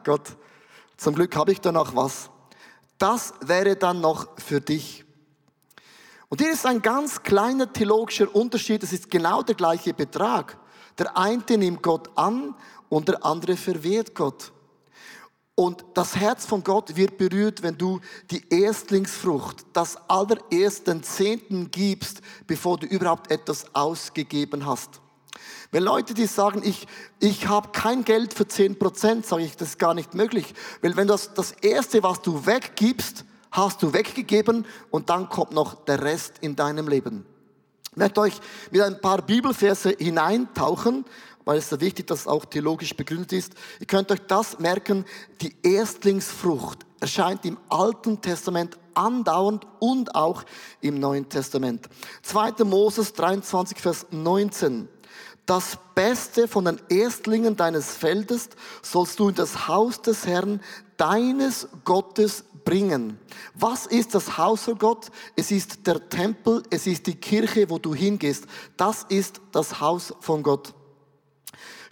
Gott, 0.03 0.38
zum 0.98 1.15
Glück 1.15 1.36
habe 1.36 1.51
ich 1.51 1.60
da 1.60 1.72
noch 1.72 1.96
was 1.96 2.30
das 3.03 3.33
wäre 3.41 3.75
dann 3.75 4.00
noch 4.00 4.29
für 4.39 4.62
dich. 4.62 5.03
Und 6.29 6.39
hier 6.39 6.53
ist 6.53 6.65
ein 6.65 6.81
ganz 6.81 7.22
kleiner 7.22 7.72
theologischer 7.72 8.33
Unterschied. 8.33 8.81
Es 8.81 8.93
ist 8.93 9.12
genau 9.12 9.43
der 9.43 9.55
gleiche 9.55 9.93
Betrag. 9.93 10.57
Der 10.98 11.17
eine 11.17 11.43
nimmt 11.50 11.83
Gott 11.83 12.10
an 12.15 12.55
und 12.88 13.10
der 13.10 13.25
andere 13.25 13.57
verwehrt 13.57 14.15
Gott. 14.15 14.53
Und 15.53 15.83
das 15.95 16.15
Herz 16.15 16.45
von 16.45 16.63
Gott 16.63 16.95
wird 16.95 17.17
berührt, 17.17 17.62
wenn 17.62 17.77
du 17.77 18.00
die 18.31 18.48
Erstlingsfrucht, 18.50 19.65
das 19.74 19.98
allerersten 20.10 21.03
Zehnten 21.03 21.72
gibst, 21.72 22.22
bevor 22.48 22.77
du 22.77 22.88
überhaupt 22.88 23.29
etwas 23.29 23.65
ausgegeben 23.75 24.65
hast. 24.65 25.02
Wenn 25.72 25.84
Leute, 25.84 26.13
die 26.13 26.28
sagen, 26.28 26.62
ich, 26.63 26.88
ich 27.20 27.48
habe 27.48 27.70
kein 27.72 28.04
Geld 28.04 28.34
für 28.34 28.48
10 28.48 28.78
Prozent, 28.78 29.25
sage 29.25 29.44
ich, 29.44 29.58
das 29.58 29.70
ist 29.70 29.80
gar 29.80 29.94
nicht 29.94 30.13
möglich. 30.13 30.54
Weil 30.82 30.96
wenn 30.96 31.08
das, 31.08 31.34
das 31.34 31.52
Erste, 31.52 32.04
was 32.04 32.22
du 32.22 32.46
weggibst, 32.46 33.25
hast 33.52 33.82
du 33.82 33.94
weggegeben 33.94 34.66
und 34.92 35.10
dann 35.10 35.30
kommt 35.30 35.52
noch 35.52 35.86
der 35.86 36.02
Rest 36.04 36.36
in 36.42 36.56
deinem 36.56 36.88
Leben. 36.88 37.25
Ich 37.92 37.98
möchte 37.98 38.22
euch 38.22 38.34
mit 38.72 38.82
ein 38.82 39.00
paar 39.00 39.22
Bibelverse 39.22 39.96
hineintauchen, 39.98 41.06
weil 41.46 41.60
es 41.60 41.70
so 41.70 41.80
wichtig, 41.80 42.08
dass 42.08 42.22
es 42.22 42.28
auch 42.28 42.46
theologisch 42.46 42.96
begründet 42.96 43.34
ist. 43.34 43.54
Ihr 43.80 43.86
könnt 43.86 44.12
euch 44.12 44.22
das 44.28 44.60
merken, 44.60 45.06
die 45.42 45.56
Erstlingsfrucht 45.62 46.80
erscheint 47.00 47.46
im 47.46 47.58
Alten 47.70 48.22
Testament 48.22 48.78
andauernd 48.96 49.68
und 49.80 50.16
auch 50.16 50.44
im 50.82 51.00
Neuen 51.00 51.28
Testament. 51.30 51.90
2. 52.24 52.63
Moses 52.63 53.13
23, 53.13 53.78
Vers 53.80 54.06
19. 54.12 54.88
Das 55.45 55.77
Beste 55.93 56.47
von 56.47 56.65
den 56.65 56.81
Erstlingen 56.89 57.57
deines 57.57 57.95
Feldes 57.95 58.50
sollst 58.81 59.19
du 59.19 59.29
in 59.29 59.35
das 59.35 59.67
Haus 59.67 60.01
des 60.01 60.25
Herrn, 60.25 60.62
deines 60.97 61.67
Gottes, 61.83 62.45
bringen. 62.63 63.19
Was 63.53 63.85
ist 63.88 64.15
das 64.15 64.38
Haus 64.38 64.63
für 64.63 64.75
Gott? 64.75 65.12
Es 65.35 65.51
ist 65.51 65.85
der 65.85 66.09
Tempel, 66.09 66.63
es 66.69 66.88
ist 66.88 67.07
die 67.07 67.15
Kirche, 67.15 67.69
wo 67.69 67.77
du 67.77 67.93
hingehst. 67.93 68.45
Das 68.77 69.05
ist 69.09 69.41
das 69.51 69.81
Haus 69.81 70.13
von 70.21 70.43
Gott. 70.43 70.73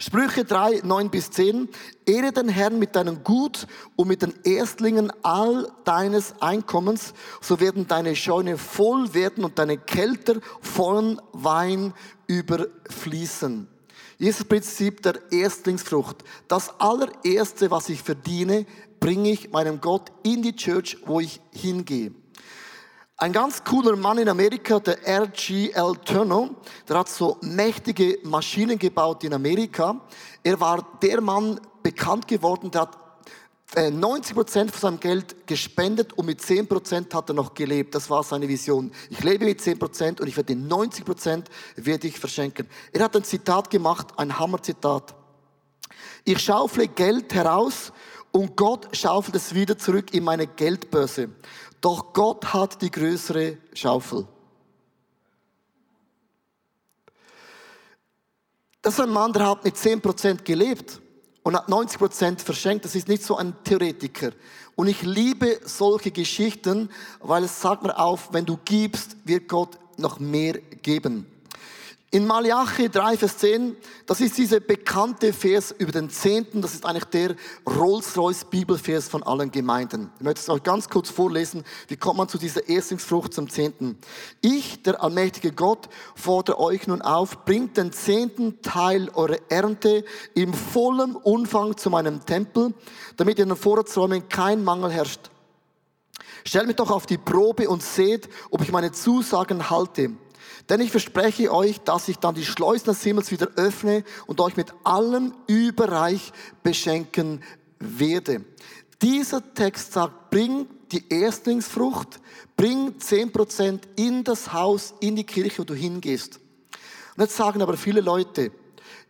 Sprüche 0.04 0.44
3, 0.44 0.80
9 0.82 1.10
bis 1.10 1.30
10. 1.30 1.68
Ehre 2.06 2.32
den 2.32 2.48
Herrn 2.48 2.80
mit 2.80 2.96
deinem 2.96 3.22
Gut 3.22 3.68
und 3.94 4.08
mit 4.08 4.22
den 4.22 4.34
Erstlingen 4.42 5.12
all 5.22 5.70
deines 5.84 6.34
Einkommens, 6.42 7.14
so 7.40 7.60
werden 7.60 7.86
deine 7.86 8.16
Scheune 8.16 8.58
voll 8.58 9.14
werden 9.14 9.44
und 9.44 9.60
deine 9.60 9.78
Kälter 9.78 10.40
vollen 10.60 11.22
Wein 11.32 11.94
überfließen. 12.26 13.68
Dieses 14.18 14.44
Prinzip 14.44 15.04
der 15.04 15.20
Erstlingsfrucht. 15.30 16.24
Das 16.48 16.80
allererste, 16.80 17.70
was 17.70 17.88
ich 17.88 18.02
verdiene, 18.02 18.66
bringe 18.98 19.30
ich 19.30 19.52
meinem 19.52 19.80
Gott 19.80 20.10
in 20.24 20.42
die 20.42 20.56
Church, 20.56 20.96
wo 21.06 21.20
ich 21.20 21.40
hingehe. 21.52 22.12
Ein 23.22 23.32
ganz 23.32 23.62
cooler 23.62 23.94
Mann 23.94 24.18
in 24.18 24.28
Amerika, 24.28 24.80
der 24.80 25.00
R.G.L. 25.06 25.96
Turner, 26.04 26.50
der 26.88 26.98
hat 26.98 27.08
so 27.08 27.38
mächtige 27.40 28.18
Maschinen 28.24 28.76
gebaut 28.76 29.22
in 29.22 29.32
Amerika. 29.32 30.00
Er 30.42 30.58
war 30.58 30.84
der 31.00 31.20
Mann 31.20 31.60
bekannt 31.84 32.26
geworden, 32.26 32.72
der 32.72 32.80
hat 32.80 32.98
90% 33.76 34.32
äh, 34.32 34.68
von 34.68 34.80
seinem 34.80 34.98
Geld 34.98 35.46
gespendet 35.46 36.14
und 36.14 36.26
mit 36.26 36.40
10% 36.40 37.14
hat 37.14 37.30
er 37.30 37.34
noch 37.34 37.54
gelebt. 37.54 37.94
Das 37.94 38.10
war 38.10 38.24
seine 38.24 38.48
Vision. 38.48 38.90
Ich 39.08 39.22
lebe 39.22 39.44
mit 39.44 39.60
10% 39.60 40.20
und 40.20 40.26
ich 40.26 40.36
werde 40.36 40.54
90% 40.54 41.44
werde 41.76 42.08
ich 42.08 42.18
verschenken. 42.18 42.66
Er 42.92 43.04
hat 43.04 43.14
ein 43.14 43.22
Zitat 43.22 43.70
gemacht, 43.70 44.08
ein 44.16 44.36
Hammerzitat. 44.36 45.14
Ich 46.24 46.40
schaufle 46.40 46.88
Geld 46.88 47.32
heraus 47.34 47.92
und 48.32 48.56
Gott 48.56 48.88
schaufelt 48.96 49.36
es 49.36 49.54
wieder 49.54 49.78
zurück 49.78 50.12
in 50.12 50.24
meine 50.24 50.48
Geldbörse. 50.48 51.28
Doch 51.82 52.12
Gott 52.12 52.54
hat 52.54 52.80
die 52.80 52.92
größere 52.92 53.58
Schaufel. 53.74 54.26
Das 58.80 58.94
ist 58.94 59.00
ein 59.00 59.10
Mann, 59.10 59.32
der 59.32 59.48
hat 59.48 59.64
mit 59.64 59.74
10% 59.74 60.44
gelebt 60.44 61.00
und 61.42 61.56
hat 61.56 61.68
90% 61.68 62.38
verschenkt. 62.38 62.84
Das 62.84 62.94
ist 62.94 63.08
nicht 63.08 63.24
so 63.24 63.36
ein 63.36 63.54
Theoretiker. 63.64 64.30
Und 64.76 64.86
ich 64.86 65.02
liebe 65.02 65.60
solche 65.64 66.12
Geschichten, 66.12 66.88
weil 67.18 67.44
es 67.44 67.60
sagt 67.60 67.82
mir 67.82 67.98
auf, 67.98 68.32
wenn 68.32 68.46
du 68.46 68.58
gibst, 68.64 69.16
wird 69.24 69.48
Gott 69.48 69.76
noch 69.98 70.20
mehr 70.20 70.54
geben. 70.82 71.26
In 72.14 72.26
Malachi 72.26 72.90
3, 72.90 73.16
Vers 73.16 73.38
10, 73.38 73.74
das 74.04 74.20
ist 74.20 74.36
dieser 74.36 74.60
bekannte 74.60 75.32
Vers 75.32 75.74
über 75.78 75.92
den 75.92 76.10
Zehnten, 76.10 76.60
das 76.60 76.74
ist 76.74 76.84
eigentlich 76.84 77.06
der 77.06 77.34
Rolls-Royce 77.66 78.44
Bibelvers 78.50 79.08
von 79.08 79.22
allen 79.22 79.50
Gemeinden. 79.50 80.12
Ich 80.18 80.22
möchte 80.22 80.42
es 80.42 80.48
euch 80.50 80.62
ganz 80.62 80.90
kurz 80.90 81.08
vorlesen, 81.08 81.64
wie 81.88 81.96
kommt 81.96 82.18
man 82.18 82.28
zu 82.28 82.36
dieser 82.36 82.68
Erstlingsfrucht 82.68 83.32
zum 83.32 83.48
Zehnten. 83.48 83.96
Ich, 84.42 84.82
der 84.82 85.02
allmächtige 85.02 85.52
Gott, 85.52 85.88
fordere 86.14 86.60
euch 86.60 86.86
nun 86.86 87.00
auf, 87.00 87.46
bringt 87.46 87.78
den 87.78 87.92
zehnten 87.92 88.60
Teil 88.60 89.08
eurer 89.14 89.38
Ernte 89.48 90.04
im 90.34 90.52
vollen 90.52 91.16
Umfang 91.16 91.78
zu 91.78 91.88
meinem 91.88 92.26
Tempel, 92.26 92.74
damit 93.16 93.38
in 93.38 93.48
den 93.48 93.56
Vorratsräumen 93.56 94.28
kein 94.28 94.62
Mangel 94.62 94.90
herrscht. 94.90 95.30
Stellt 96.44 96.66
mich 96.66 96.76
doch 96.76 96.90
auf 96.90 97.06
die 97.06 97.16
Probe 97.16 97.70
und 97.70 97.82
seht, 97.82 98.28
ob 98.50 98.60
ich 98.60 98.70
meine 98.70 98.92
Zusagen 98.92 99.70
halte. 99.70 100.10
Denn 100.68 100.80
ich 100.80 100.90
verspreche 100.90 101.52
euch, 101.52 101.80
dass 101.80 102.08
ich 102.08 102.18
dann 102.18 102.34
die 102.34 102.44
Schleusen 102.44 102.86
des 102.86 103.02
Himmels 103.02 103.30
wieder 103.30 103.48
öffne 103.56 104.04
und 104.26 104.40
euch 104.40 104.56
mit 104.56 104.72
allem 104.84 105.34
überreich 105.46 106.32
beschenken 106.62 107.42
werde. 107.78 108.44
Dieser 109.00 109.54
Text 109.54 109.92
sagt, 109.92 110.30
bring 110.30 110.66
die 110.92 111.08
Erstlingsfrucht, 111.08 112.20
bring 112.56 112.98
10% 112.98 113.80
in 113.96 114.22
das 114.24 114.52
Haus, 114.52 114.94
in 115.00 115.16
die 115.16 115.24
Kirche, 115.24 115.60
wo 115.60 115.64
du 115.64 115.74
hingehst. 115.74 116.38
Und 117.16 117.22
jetzt 117.22 117.36
sagen 117.36 117.60
aber 117.62 117.76
viele 117.76 118.00
Leute, 118.00 118.52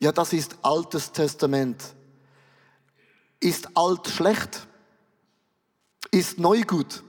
ja, 0.00 0.10
das 0.10 0.32
ist 0.32 0.56
altes 0.62 1.12
Testament. 1.12 1.82
Ist 3.38 3.76
alt 3.76 4.08
schlecht? 4.08 4.66
Ist 6.10 6.38
neu 6.38 6.62
gut? 6.62 7.02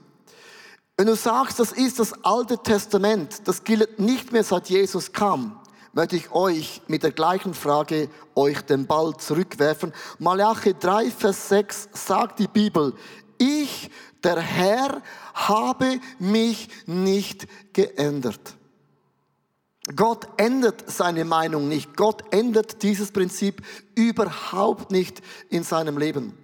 Wenn 0.96 1.08
du 1.08 1.16
sagst, 1.16 1.58
das 1.58 1.72
ist 1.72 1.98
das 1.98 2.12
Alte 2.24 2.56
Testament, 2.58 3.42
das 3.48 3.64
gilt 3.64 3.98
nicht 3.98 4.32
mehr 4.32 4.44
seit 4.44 4.68
Jesus 4.70 5.12
kam, 5.12 5.60
möchte 5.92 6.14
ich 6.14 6.30
euch 6.30 6.82
mit 6.86 7.02
der 7.02 7.10
gleichen 7.10 7.52
Frage 7.52 8.08
euch 8.36 8.60
den 8.62 8.86
Ball 8.86 9.16
zurückwerfen. 9.16 9.92
Malachi 10.20 10.74
3, 10.78 11.10
Vers 11.10 11.48
6 11.48 11.88
sagt 11.92 12.38
die 12.38 12.46
Bibel, 12.46 12.94
ich, 13.38 13.90
der 14.22 14.38
Herr, 14.38 15.02
habe 15.34 16.00
mich 16.20 16.68
nicht 16.86 17.48
geändert. 17.72 18.54
Gott 19.96 20.28
ändert 20.36 20.84
seine 20.86 21.24
Meinung 21.24 21.68
nicht. 21.68 21.96
Gott 21.96 22.22
ändert 22.32 22.82
dieses 22.82 23.10
Prinzip 23.10 23.62
überhaupt 23.94 24.90
nicht 24.90 25.22
in 25.50 25.62
seinem 25.62 25.98
Leben. 25.98 26.43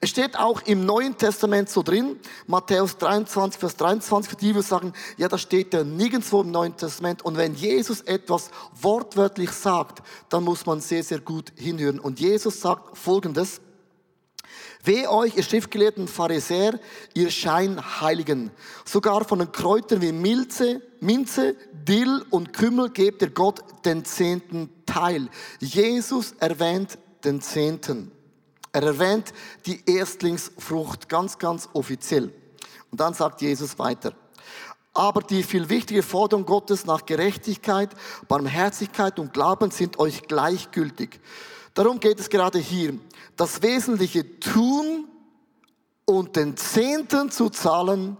Es 0.00 0.10
steht 0.10 0.36
auch 0.38 0.62
im 0.62 0.86
Neuen 0.86 1.16
Testament 1.16 1.68
so 1.68 1.82
drin, 1.82 2.18
Matthäus 2.46 2.96
23, 2.98 3.60
Vers 3.60 3.76
23, 3.76 4.30
für 4.30 4.36
die 4.36 4.54
wir 4.54 4.62
sagen, 4.62 4.92
ja, 5.16 5.28
das 5.28 5.42
steht 5.42 5.74
ja 5.74 5.84
nirgendwo 5.84 6.42
im 6.42 6.50
Neuen 6.50 6.76
Testament. 6.76 7.22
Und 7.24 7.36
wenn 7.36 7.54
Jesus 7.54 8.00
etwas 8.02 8.50
wortwörtlich 8.80 9.50
sagt, 9.50 10.02
dann 10.28 10.44
muss 10.44 10.66
man 10.66 10.80
sehr, 10.80 11.02
sehr 11.02 11.20
gut 11.20 11.52
hinhören. 11.56 11.98
Und 11.98 12.20
Jesus 12.20 12.60
sagt 12.60 12.96
Folgendes, 12.96 13.60
Weh 14.82 15.06
euch, 15.06 15.36
ihr 15.36 15.42
schriftgelehrten 15.42 16.08
Pharisäer, 16.08 16.80
ihr 17.12 17.30
Scheinheiligen. 17.30 18.50
Sogar 18.86 19.24
von 19.24 19.40
den 19.40 19.52
Kräutern 19.52 20.00
wie 20.00 20.12
Milze, 20.12 20.80
Minze, 21.00 21.54
Dill 21.72 22.24
und 22.30 22.54
Kümmel 22.54 22.88
gebt 22.90 23.20
ihr 23.20 23.30
Gott 23.30 23.62
den 23.84 24.04
zehnten 24.04 24.70
Teil. 24.86 25.28
Jesus 25.58 26.32
erwähnt 26.40 26.98
den 27.24 27.42
zehnten. 27.42 28.10
Er 28.72 28.82
erwähnt 28.82 29.32
die 29.66 29.82
Erstlingsfrucht 29.86 31.08
ganz, 31.08 31.38
ganz 31.38 31.68
offiziell. 31.72 32.32
Und 32.90 33.00
dann 33.00 33.14
sagt 33.14 33.40
Jesus 33.42 33.78
weiter. 33.78 34.12
Aber 34.92 35.22
die 35.22 35.42
viel 35.42 35.68
wichtige 35.68 36.02
Forderung 36.02 36.44
Gottes 36.44 36.84
nach 36.84 37.06
Gerechtigkeit, 37.06 37.90
Barmherzigkeit 38.26 39.18
und 39.18 39.32
Glauben 39.32 39.70
sind 39.70 39.98
euch 39.98 40.22
gleichgültig. 40.22 41.20
Darum 41.74 42.00
geht 42.00 42.18
es 42.18 42.28
gerade 42.28 42.58
hier. 42.58 42.98
Das 43.36 43.62
Wesentliche 43.62 44.40
tun 44.40 45.06
und 46.04 46.34
den 46.34 46.56
Zehnten 46.56 47.30
zu 47.30 47.50
zahlen, 47.50 48.16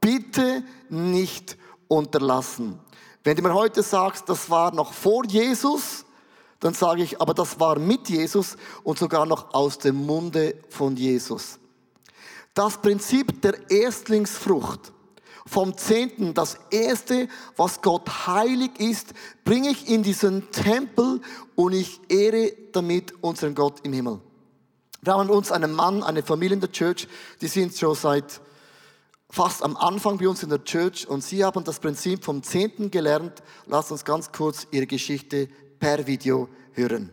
bitte 0.00 0.64
nicht 0.88 1.56
unterlassen. 1.86 2.80
Wenn 3.22 3.36
du 3.36 3.42
mir 3.42 3.54
heute 3.54 3.82
sagst, 3.82 4.28
das 4.28 4.50
war 4.50 4.74
noch 4.74 4.92
vor 4.92 5.24
Jesus, 5.24 6.04
dann 6.60 6.74
sage 6.74 7.02
ich, 7.02 7.20
aber 7.20 7.34
das 7.34 7.60
war 7.60 7.78
mit 7.78 8.08
Jesus 8.08 8.56
und 8.82 8.98
sogar 8.98 9.26
noch 9.26 9.54
aus 9.54 9.78
dem 9.78 10.06
Munde 10.06 10.54
von 10.68 10.96
Jesus. 10.96 11.58
Das 12.54 12.78
Prinzip 12.78 13.40
der 13.42 13.70
Erstlingsfrucht 13.70 14.92
vom 15.46 15.76
Zehnten, 15.76 16.34
das 16.34 16.58
Erste, 16.70 17.28
was 17.56 17.80
Gott 17.80 18.26
heilig 18.26 18.78
ist, 18.78 19.14
bringe 19.44 19.70
ich 19.70 19.88
in 19.88 20.02
diesen 20.02 20.50
Tempel 20.50 21.20
und 21.54 21.72
ich 21.72 22.00
ehre 22.08 22.52
damit 22.72 23.14
unseren 23.22 23.54
Gott 23.54 23.80
im 23.84 23.92
Himmel. 23.92 24.20
Wir 25.00 25.14
haben 25.14 25.30
uns 25.30 25.52
einen 25.52 25.72
Mann, 25.72 26.02
eine 26.02 26.22
Familie 26.22 26.54
in 26.54 26.60
der 26.60 26.72
Church, 26.72 27.06
die 27.40 27.46
sind 27.46 27.76
schon 27.76 27.94
seit 27.94 28.40
fast 29.30 29.62
am 29.62 29.76
Anfang 29.76 30.18
bei 30.18 30.28
uns 30.28 30.42
in 30.42 30.48
der 30.48 30.64
Church 30.64 31.06
und 31.08 31.22
sie 31.22 31.44
haben 31.44 31.64
das 31.64 31.78
Prinzip 31.78 32.24
vom 32.24 32.42
Zehnten 32.42 32.90
gelernt. 32.90 33.42
Lasst 33.66 33.92
uns 33.92 34.04
ganz 34.04 34.32
kurz 34.32 34.66
ihre 34.70 34.86
Geschichte 34.86 35.48
per 35.78 36.06
Video 36.06 36.48
hören. 36.74 37.10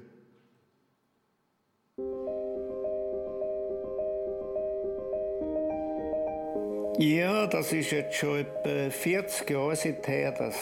Ja, 6.97 7.45
das 7.47 7.73
ist 7.73 7.91
jetzt 7.91 8.15
schon 8.15 8.39
etwa 8.39 8.89
40 8.89 9.49
Jahre 9.49 9.75
seither, 9.75 10.31
dass 10.31 10.55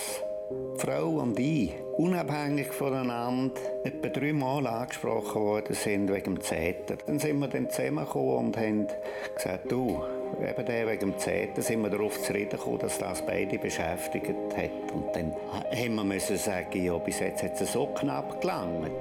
Frau 0.78 1.20
und 1.20 1.40
ich 1.40 1.74
unabhängig 1.98 2.68
voneinander 2.68 3.60
etwa 3.84 4.10
dreimal 4.10 4.66
angesprochen 4.66 5.42
worden 5.42 5.76
sind 5.76 6.12
wegen 6.12 6.36
dem 6.36 6.42
Zeter. 6.42 6.98
Dann 7.06 7.20
sind 7.20 7.40
wir 7.40 7.48
dann 7.48 7.70
zusammengekommen 7.70 8.48
und 8.48 8.58
haben 8.58 8.88
gesagt, 9.36 9.72
du, 9.72 10.02
eben 10.42 10.66
der 10.66 10.88
wegen 10.88 11.12
dem 11.12 11.18
Zeter 11.18 11.62
sind 11.62 11.82
wir 11.82 11.90
darauf 11.90 12.22
zu 12.22 12.34
reden 12.34 12.52
gekommen, 12.52 12.80
dass 12.80 12.98
das 12.98 13.26
beide 13.26 13.58
beschäftigt 13.58 14.30
hat. 14.56 14.94
Und 14.94 15.16
dann 15.16 15.34
haben 15.72 16.10
wir 16.10 16.20
sagen, 16.20 16.84
ja, 16.84 16.98
bis 16.98 17.20
jetzt 17.20 17.44
hat 17.44 17.60
es 17.60 17.74
so 17.74 17.88
knapp 17.88 18.42
gelangt. 18.42 18.92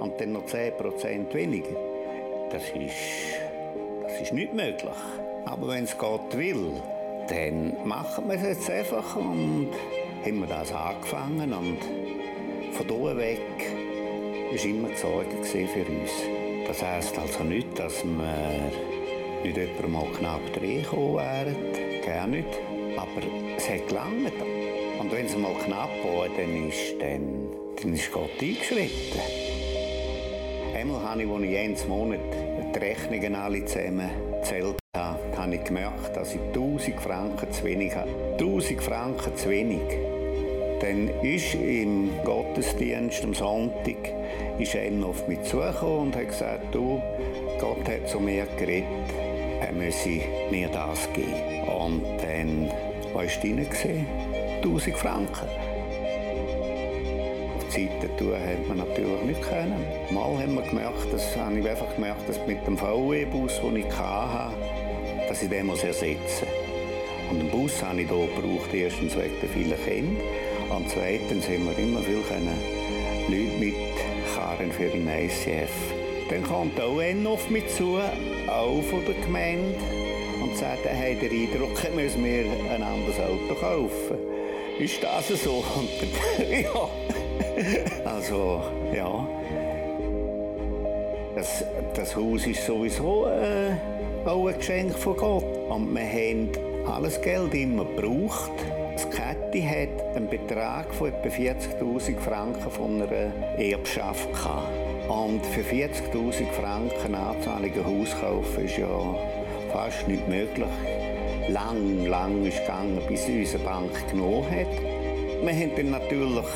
Und 0.00 0.20
dann 0.20 0.32
noch 0.32 0.44
10% 0.44 1.32
weniger. 1.34 1.76
Das 2.50 2.62
ist, 2.70 2.94
das 4.02 4.20
ist 4.20 4.32
nicht 4.32 4.52
möglich. 4.52 4.90
Aber 5.44 5.68
wenn 5.68 5.84
es 5.84 5.96
Gott 5.96 6.36
will, 6.36 6.72
dann 7.28 7.76
machen 7.86 8.28
wir 8.28 8.36
es 8.36 8.42
jetzt 8.42 8.70
einfach 8.70 9.16
und 9.16 9.70
haben 10.24 10.38
wir 10.40 10.46
das 10.46 10.72
angefangen 10.72 11.52
und 11.52 11.78
von 12.72 12.86
hier 12.86 13.16
weg 13.16 13.40
war 14.50 14.64
immer 14.64 14.88
die 14.88 14.96
Sorge 14.96 15.42
für 15.42 15.84
uns. 15.84 16.10
Das 16.66 16.82
heisst 16.82 17.18
also 17.18 17.42
nicht, 17.44 17.78
dass 17.78 18.04
wir 18.04 18.72
nicht 19.44 19.56
jemand 19.56 19.88
mal 19.88 20.06
knapp 20.18 20.40
reingekommen 20.60 21.16
wären. 21.16 21.56
Gar 22.04 22.26
nicht. 22.26 22.48
Aber 22.96 23.26
es 23.56 23.68
hat 23.68 23.88
gelangt. 23.88 24.32
Und 24.98 25.12
wenn 25.12 25.26
es 25.26 25.36
mal 25.36 25.54
knapp 25.64 25.90
dann 26.36 26.68
ist, 26.68 27.00
dann, 27.00 27.48
dann 27.80 27.94
ist 27.94 28.12
Gott 28.12 28.30
eingeschritten. 28.40 29.20
Einmal 30.74 31.02
habe 31.02 31.22
ich, 31.22 31.28
als 31.28 31.42
ich 31.42 31.50
jeden 31.50 31.88
Monat 31.88 32.20
die 32.74 32.78
Rechnungen 32.78 33.34
alle 33.34 33.64
zusammen 33.64 34.10
gezählt 34.40 34.76
habe, 34.96 35.18
habe 35.36 35.54
ich 35.54 35.64
gemerkt, 35.64 36.16
dass 36.16 36.34
ich 36.34 36.40
1000 36.40 37.00
Franken 37.00 37.52
zu 37.52 37.64
wenig 37.64 37.94
habe. 37.94 38.10
1000 38.38 38.82
Franken 38.82 39.36
zu 39.36 39.50
wenig. 39.50 39.80
Dann 40.80 41.08
ist 41.22 41.54
im 41.54 42.10
Gottesdienst 42.24 43.22
am 43.22 43.34
Sonntag 43.34 43.96
ist 44.58 44.74
einer 44.76 45.06
auf 45.06 45.26
mich 45.28 45.42
zugekommen 45.42 46.06
und 46.06 46.16
hat 46.16 46.28
gesagt, 46.28 46.74
du, 46.74 47.00
Gott 47.60 47.88
hat 47.88 48.08
zu 48.08 48.18
mir 48.18 48.46
geredet, 48.58 48.86
er 49.16 49.21
müsse 49.70 50.20
mir 50.50 50.68
das 50.68 51.08
geben. 51.12 51.68
Und 51.68 52.02
dann, 52.22 52.70
was 53.12 53.36
war 53.36 53.52
drin? 53.52 54.06
1000 54.62 54.96
Franken. 54.96 55.48
Zeiten 57.68 58.16
tun 58.18 58.34
hat 58.34 58.68
man 58.68 58.78
natürlich 58.78 59.22
nicht 59.22 59.42
können. 59.42 59.84
Mal 60.10 60.38
haben 60.38 60.54
wir 60.54 60.62
gemerkt, 60.62 61.06
das 61.10 61.36
habe 61.36 61.58
ich 61.58 61.68
einfach 61.68 61.94
gemerkt, 61.94 62.28
dass 62.28 62.38
mit 62.46 62.66
dem 62.66 62.76
VW-Bus, 62.76 63.60
den 63.62 63.76
ich 63.76 63.98
hatte, 63.98 64.54
dass 65.28 65.42
ich 65.42 65.48
den 65.48 65.70
ersetzen 65.70 66.16
muss. 66.18 67.30
Und 67.30 67.38
den 67.38 67.48
Bus 67.48 67.82
habe 67.82 68.02
ich 68.02 68.08
hier 68.08 68.26
gebraucht, 68.26 68.74
erstens 68.74 69.16
wegen 69.16 69.40
der 69.40 69.48
vielen 69.48 69.84
Kinder 69.84 70.22
und 70.76 70.90
zweitens 70.90 71.48
haben 71.48 71.64
wir 71.64 71.78
immer 71.78 72.00
viel 72.00 72.20
können 72.28 72.58
Leute 73.28 73.58
mitkarren 73.58 74.72
für 74.72 74.88
den 74.88 75.08
ICF. 75.08 75.70
Dann 76.28 76.42
kommt 76.42 76.78
auch 76.80 76.98
einer 76.98 77.30
auf 77.30 77.48
mich 77.48 77.68
zu, 77.68 77.98
auch 78.54 78.82
von 78.82 79.04
der 79.04 79.14
Gemeinde, 79.14 79.74
und 80.42 80.56
sagt, 80.56 80.84
er 80.84 80.96
hat 80.96 81.22
den 81.22 81.30
Eindruck, 81.30 81.94
müssen 81.94 82.24
wir 82.24 82.44
ein 82.70 82.82
anderes 82.82 83.18
Auto 83.20 83.54
kaufen. 83.54 84.18
Ist 84.78 85.02
das 85.02 85.28
so? 85.28 85.64
ja. 86.50 86.88
Also, 88.04 88.62
ja. 88.94 89.28
Das, 91.34 91.64
das 91.94 92.14
Haus 92.14 92.46
ist 92.46 92.66
sowieso 92.66 93.26
äh, 93.26 93.74
auch 94.28 94.48
ein 94.48 94.58
Geschenk 94.58 94.94
von 94.94 95.16
Gott. 95.16 95.44
Und 95.68 95.94
wir 95.94 96.02
haben 96.02 96.50
alles 96.86 97.20
Geld 97.22 97.54
immer 97.54 97.84
gebraucht. 97.84 98.52
Das 98.92 99.08
Kette 99.08 99.66
hat 99.66 100.16
einen 100.16 100.28
Betrag 100.28 100.92
von 100.92 101.08
etwa 101.08 101.28
40.000 101.28 102.18
Franken 102.18 102.70
von 102.70 103.02
einer 103.02 103.32
Erbschaft 103.58 104.30
gehabt. 104.32 104.81
Und 105.08 105.44
für 105.46 105.62
40.000 105.62 106.46
Franken 106.52 107.14
Anzahlung 107.14 107.72
ein 107.72 107.84
Haus 107.84 108.20
kaufen 108.20 108.64
ist 108.64 108.76
ja 108.78 108.88
fast 109.72 110.06
nicht 110.08 110.26
möglich. 110.28 110.68
Lang, 111.48 112.06
lang 112.06 112.46
ist 112.46 112.60
gegangen, 112.60 113.00
bis 113.08 113.26
unsere 113.26 113.62
Bank 113.64 113.90
genommen 114.08 114.44
hat. 114.50 114.68
Wir 115.44 115.54
hatten 115.54 115.76
dann 115.76 115.90
natürlich 115.90 116.46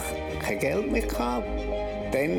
kein 0.40 0.58
Geld 0.60 0.92
mehr 0.92 1.02
gehabt. 1.02 1.48
Dann 2.12 2.38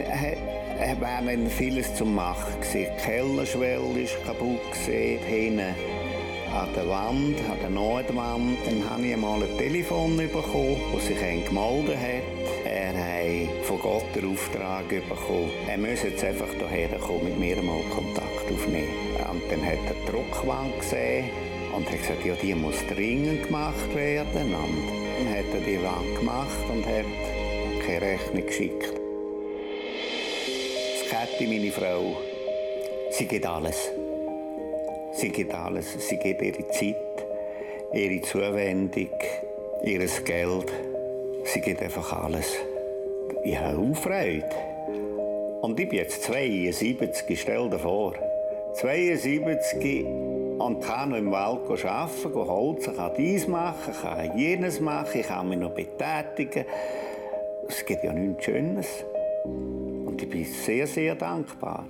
war 1.01 1.21
dann 1.25 1.47
vieles 1.49 1.93
zum 1.95 2.15
Machen. 2.15 2.53
Die 2.73 2.87
Kellerschwelle 3.03 3.81
war 3.81 4.25
kaputt, 4.25 4.75
hinten 4.85 5.59
an 5.59 6.69
der 6.75 6.87
Wand, 6.87 7.37
an 7.49 7.57
der 7.61 7.69
Nordwand. 7.69 8.57
Dann 8.65 8.89
habe 8.89 9.05
ich 9.05 9.13
einmal 9.13 9.43
ein 9.43 9.57
Telefon 9.57 10.15
bekommen, 10.15 10.77
das 10.93 11.05
sich 11.05 11.19
gemeldet 11.19 11.97
hat. 11.97 12.46
Hat 13.27 13.65
von 13.65 13.79
Gott 13.81 14.05
den 14.15 14.31
Auftrag 14.31 14.87
bekommen, 14.87 15.51
er 15.67 15.77
müsse 15.77 16.07
jetzt 16.07 16.23
einfach 16.23 16.47
hierher 16.69 16.97
kommen, 16.97 17.25
mit 17.25 17.37
mir 17.37 17.61
mal 17.61 17.81
Kontakt 17.93 18.49
aufnehmen. 18.49 18.87
Und 19.29 19.41
dann 19.51 19.65
hat 19.65 19.79
er 19.85 19.95
die 19.95 20.11
Druckwand 20.11 20.79
gesehen 20.79 21.29
und 21.75 21.91
hat 21.91 22.01
gesagt, 22.01 22.25
ja, 22.25 22.35
die 22.41 22.55
muss 22.55 22.75
dringend 22.87 23.47
gemacht 23.47 23.93
werden. 23.93 24.55
Und 24.55 24.87
dann 25.17 25.29
hat 25.29 25.45
er 25.53 25.59
die 25.59 25.83
Wand 25.83 26.15
gemacht 26.17 26.69
und 26.69 26.85
hat 26.85 27.85
keine 27.85 28.01
Rechnung 28.01 28.45
geschickt. 28.45 28.93
Das 31.09 31.09
Käthi, 31.09 31.47
meine 31.47 31.71
Frau, 31.71 32.15
sie 33.11 33.25
geht 33.25 33.45
alles. 33.45 33.91
Sie 35.11 35.29
gibt 35.29 35.53
alles. 35.53 36.07
Sie 36.07 36.15
gibt 36.15 36.41
ihre 36.41 36.65
Zeit, 36.69 36.95
ihre 37.93 38.21
Zuwendung, 38.21 39.09
ihr 39.83 40.07
Geld. 40.23 40.71
Sie 41.43 41.59
gibt 41.59 41.81
einfach 41.81 42.23
alles. 42.23 42.55
Ich 43.47 43.57
habe 43.57 43.77
auch 43.77 43.95
Freude. 43.95 44.49
Und 45.61 45.79
ich 45.79 45.87
bin 45.87 45.99
jetzt 45.99 46.21
72, 46.23 47.39
stell 47.39 47.69
dir 47.69 47.79
vor. 47.79 48.13
72 48.73 50.05
und 50.05 50.81
kann 50.81 51.11
noch 51.11 51.17
im 51.17 51.31
Wald 51.31 51.85
arbeiten, 51.85 52.35
holzen, 52.35 52.97
kann 52.97 53.13
dies 53.15 53.47
machen, 53.47 53.93
kann 54.01 54.37
jenes 54.37 54.81
machen, 54.81 55.21
ich 55.21 55.27
kann 55.27 55.47
mich 55.47 55.59
noch 55.59 55.71
betätigen. 55.71 56.65
Es 57.69 57.85
gibt 57.85 58.03
ja 58.03 58.11
nichts 58.11 58.43
Schönes. 58.43 59.05
Und 59.45 60.21
ich 60.21 60.29
bin 60.29 60.43
sehr, 60.43 60.85
sehr 60.85 61.15
dankbar. 61.15 61.85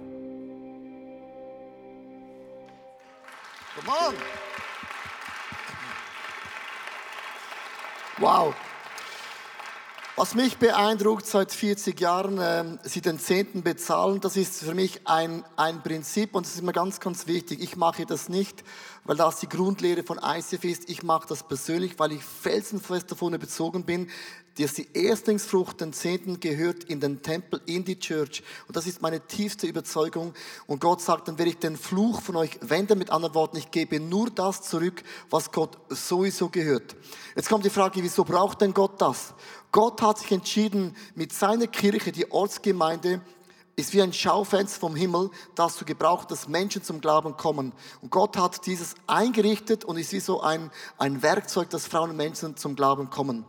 Come 3.73 3.97
on. 3.97 4.15
Wow. 8.19 8.66
Was 10.19 10.33
mich 10.33 10.57
beeindruckt 10.57 11.27
seit 11.27 11.51
40 11.51 12.01
Jahren, 12.01 12.39
äh, 12.39 12.79
Sie 12.81 13.01
den 13.01 13.19
Zehnten 13.19 13.61
bezahlen, 13.61 14.19
das 14.19 14.35
ist 14.35 14.63
für 14.63 14.73
mich 14.73 15.01
ein, 15.05 15.43
ein 15.57 15.83
Prinzip 15.83 16.33
und 16.33 16.47
das 16.47 16.55
ist 16.55 16.63
mir 16.63 16.73
ganz, 16.73 16.99
ganz 16.99 17.27
wichtig. 17.27 17.61
Ich 17.61 17.75
mache 17.75 18.07
das 18.07 18.27
nicht, 18.27 18.63
weil 19.07 19.15
das 19.15 19.39
die 19.39 19.49
Grundlehre 19.49 20.03
von 20.03 20.19
ICF 20.21 20.63
ist. 20.65 20.89
Ich 20.89 21.01
mache 21.01 21.27
das 21.27 21.47
persönlich, 21.47 21.97
weil 21.97 22.11
ich 22.11 22.23
felsenfest 22.23 23.09
davon 23.09 23.33
überzogen 23.33 23.83
bin, 23.83 24.09
dass 24.59 24.73
die 24.73 24.87
Erstlingsfrucht, 24.93 25.81
den 25.81 25.93
Zehnten, 25.93 26.39
gehört 26.39 26.83
in 26.85 26.99
den 26.99 27.21
Tempel, 27.21 27.61
in 27.67 27.85
die 27.85 27.99
Church. 27.99 28.43
Und 28.67 28.75
das 28.75 28.87
ist 28.87 29.01
meine 29.01 29.19
tiefste 29.21 29.67
Überzeugung. 29.67 30.33
Und 30.65 30.81
Gott 30.81 31.01
sagt, 31.01 31.27
dann 31.27 31.37
werde 31.37 31.51
ich 31.51 31.59
den 31.59 31.77
Fluch 31.77 32.21
von 32.21 32.35
euch 32.35 32.57
wenden. 32.61 32.97
Mit 32.97 33.11
anderen 33.11 33.35
Worten, 33.35 33.57
ich 33.57 33.71
gebe 33.71 33.99
nur 33.99 34.29
das 34.29 34.63
zurück, 34.63 35.03
was 35.29 35.51
Gott 35.51 35.77
sowieso 35.89 36.49
gehört. 36.49 36.95
Jetzt 37.35 37.49
kommt 37.49 37.65
die 37.65 37.69
Frage, 37.69 38.01
wieso 38.03 38.23
braucht 38.23 38.61
denn 38.61 38.73
Gott 38.73 38.99
das? 38.99 39.33
Gott 39.71 40.01
hat 40.01 40.17
sich 40.19 40.31
entschieden, 40.31 40.95
mit 41.13 41.31
seiner 41.33 41.67
Kirche, 41.67 42.11
die 42.11 42.31
Ortsgemeinde, 42.31 43.21
ist 43.77 43.93
wie 43.93 44.01
ein 44.01 44.11
Schaufenster 44.11 44.79
vom 44.79 44.95
Himmel, 44.95 45.29
das 45.53 45.77
zu 45.77 45.85
gebraucht, 45.85 46.31
dass 46.31 46.47
Menschen 46.47 46.81
zum 46.81 46.99
Glauben 46.99 47.37
kommen. 47.37 47.71
Und 48.01 48.09
Gott 48.09 48.35
hat 48.35 48.65
dieses 48.65 48.95
eingerichtet 49.05 49.85
und 49.85 49.97
ist 49.97 50.11
wie 50.11 50.19
so 50.19 50.41
ein, 50.41 50.71
ein 50.97 51.21
Werkzeug, 51.21 51.69
dass 51.69 51.85
Frauen 51.85 52.09
und 52.09 52.17
Menschen 52.17 52.57
zum 52.57 52.75
Glauben 52.75 53.11
kommen. 53.11 53.45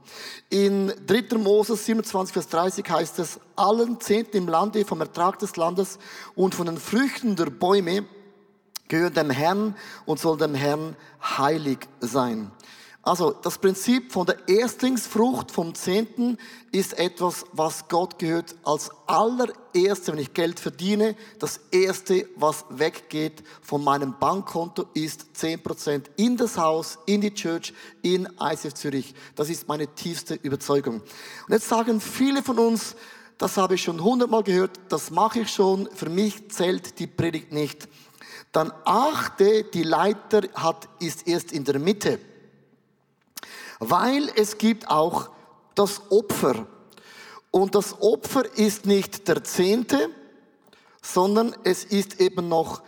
In 0.50 0.92
3. 1.06 1.38
Moses 1.38 1.86
27, 1.86 2.34
Vers 2.34 2.48
30 2.48 2.90
heißt 2.90 3.18
es, 3.20 3.40
allen 3.56 4.00
Zehnten 4.00 4.36
im 4.36 4.48
Lande 4.48 4.84
vom 4.84 5.00
Ertrag 5.00 5.38
des 5.38 5.56
Landes 5.56 5.98
und 6.34 6.54
von 6.54 6.66
den 6.66 6.76
Früchten 6.76 7.34
der 7.34 7.46
Bäume 7.46 8.04
gehören 8.88 9.14
dem 9.14 9.30
Herrn 9.30 9.76
und 10.04 10.20
soll 10.20 10.36
dem 10.36 10.54
Herrn 10.54 10.94
heilig 11.22 11.78
sein. 12.00 12.50
Also 13.09 13.31
das 13.31 13.57
Prinzip 13.57 14.12
von 14.12 14.27
der 14.27 14.37
Erstlingsfrucht 14.47 15.51
vom 15.51 15.75
Zehnten 15.75 16.37
ist 16.73 16.99
etwas, 16.99 17.47
was 17.53 17.88
Gott 17.88 18.18
gehört 18.18 18.55
als 18.64 18.90
allererste, 19.07 20.12
wenn 20.12 20.18
ich 20.18 20.35
Geld 20.35 20.61
verdiene. 20.61 21.16
Das 21.38 21.59
erste, 21.71 22.29
was 22.37 22.66
weggeht 22.68 23.42
von 23.62 23.83
meinem 23.83 24.18
Bankkonto, 24.21 24.85
ist 24.92 25.25
10% 25.35 26.03
in 26.16 26.37
das 26.37 26.59
Haus, 26.59 26.99
in 27.07 27.23
die 27.23 27.33
Church, 27.33 27.73
in 28.03 28.29
ICF 28.38 28.75
Zürich. 28.75 29.14
Das 29.37 29.49
ist 29.49 29.68
meine 29.68 29.87
tiefste 29.87 30.35
Überzeugung. 30.35 30.97
Und 30.97 31.49
jetzt 31.49 31.71
sagen 31.71 32.03
viele 32.03 32.42
von 32.42 32.59
uns, 32.59 32.94
das 33.38 33.57
habe 33.57 33.77
ich 33.77 33.83
schon 33.85 34.05
hundertmal 34.05 34.42
gehört, 34.42 34.79
das 34.90 35.11
mache 35.11 35.40
ich 35.40 35.49
schon, 35.49 35.88
für 35.94 36.11
mich 36.11 36.51
zählt 36.51 36.99
die 36.99 37.07
Predigt 37.07 37.53
nicht. 37.53 37.88
Dann 38.53 38.71
achte, 38.85 39.64
die 39.64 39.83
Leiter 39.83 40.42
hat, 40.53 40.90
ist 41.01 41.27
erst 41.27 41.53
in 41.53 41.64
der 41.64 41.79
Mitte. 41.79 42.21
Weil 43.78 44.30
es 44.36 44.58
gibt 44.58 44.88
auch 44.88 45.30
das 45.74 46.02
Opfer. 46.10 46.66
Und 47.50 47.74
das 47.74 48.00
Opfer 48.00 48.44
ist 48.56 48.86
nicht 48.86 49.28
der 49.28 49.42
Zehnte, 49.44 50.10
sondern 51.00 51.54
es 51.64 51.84
ist 51.84 52.20
eben 52.20 52.48
noch 52.48 52.82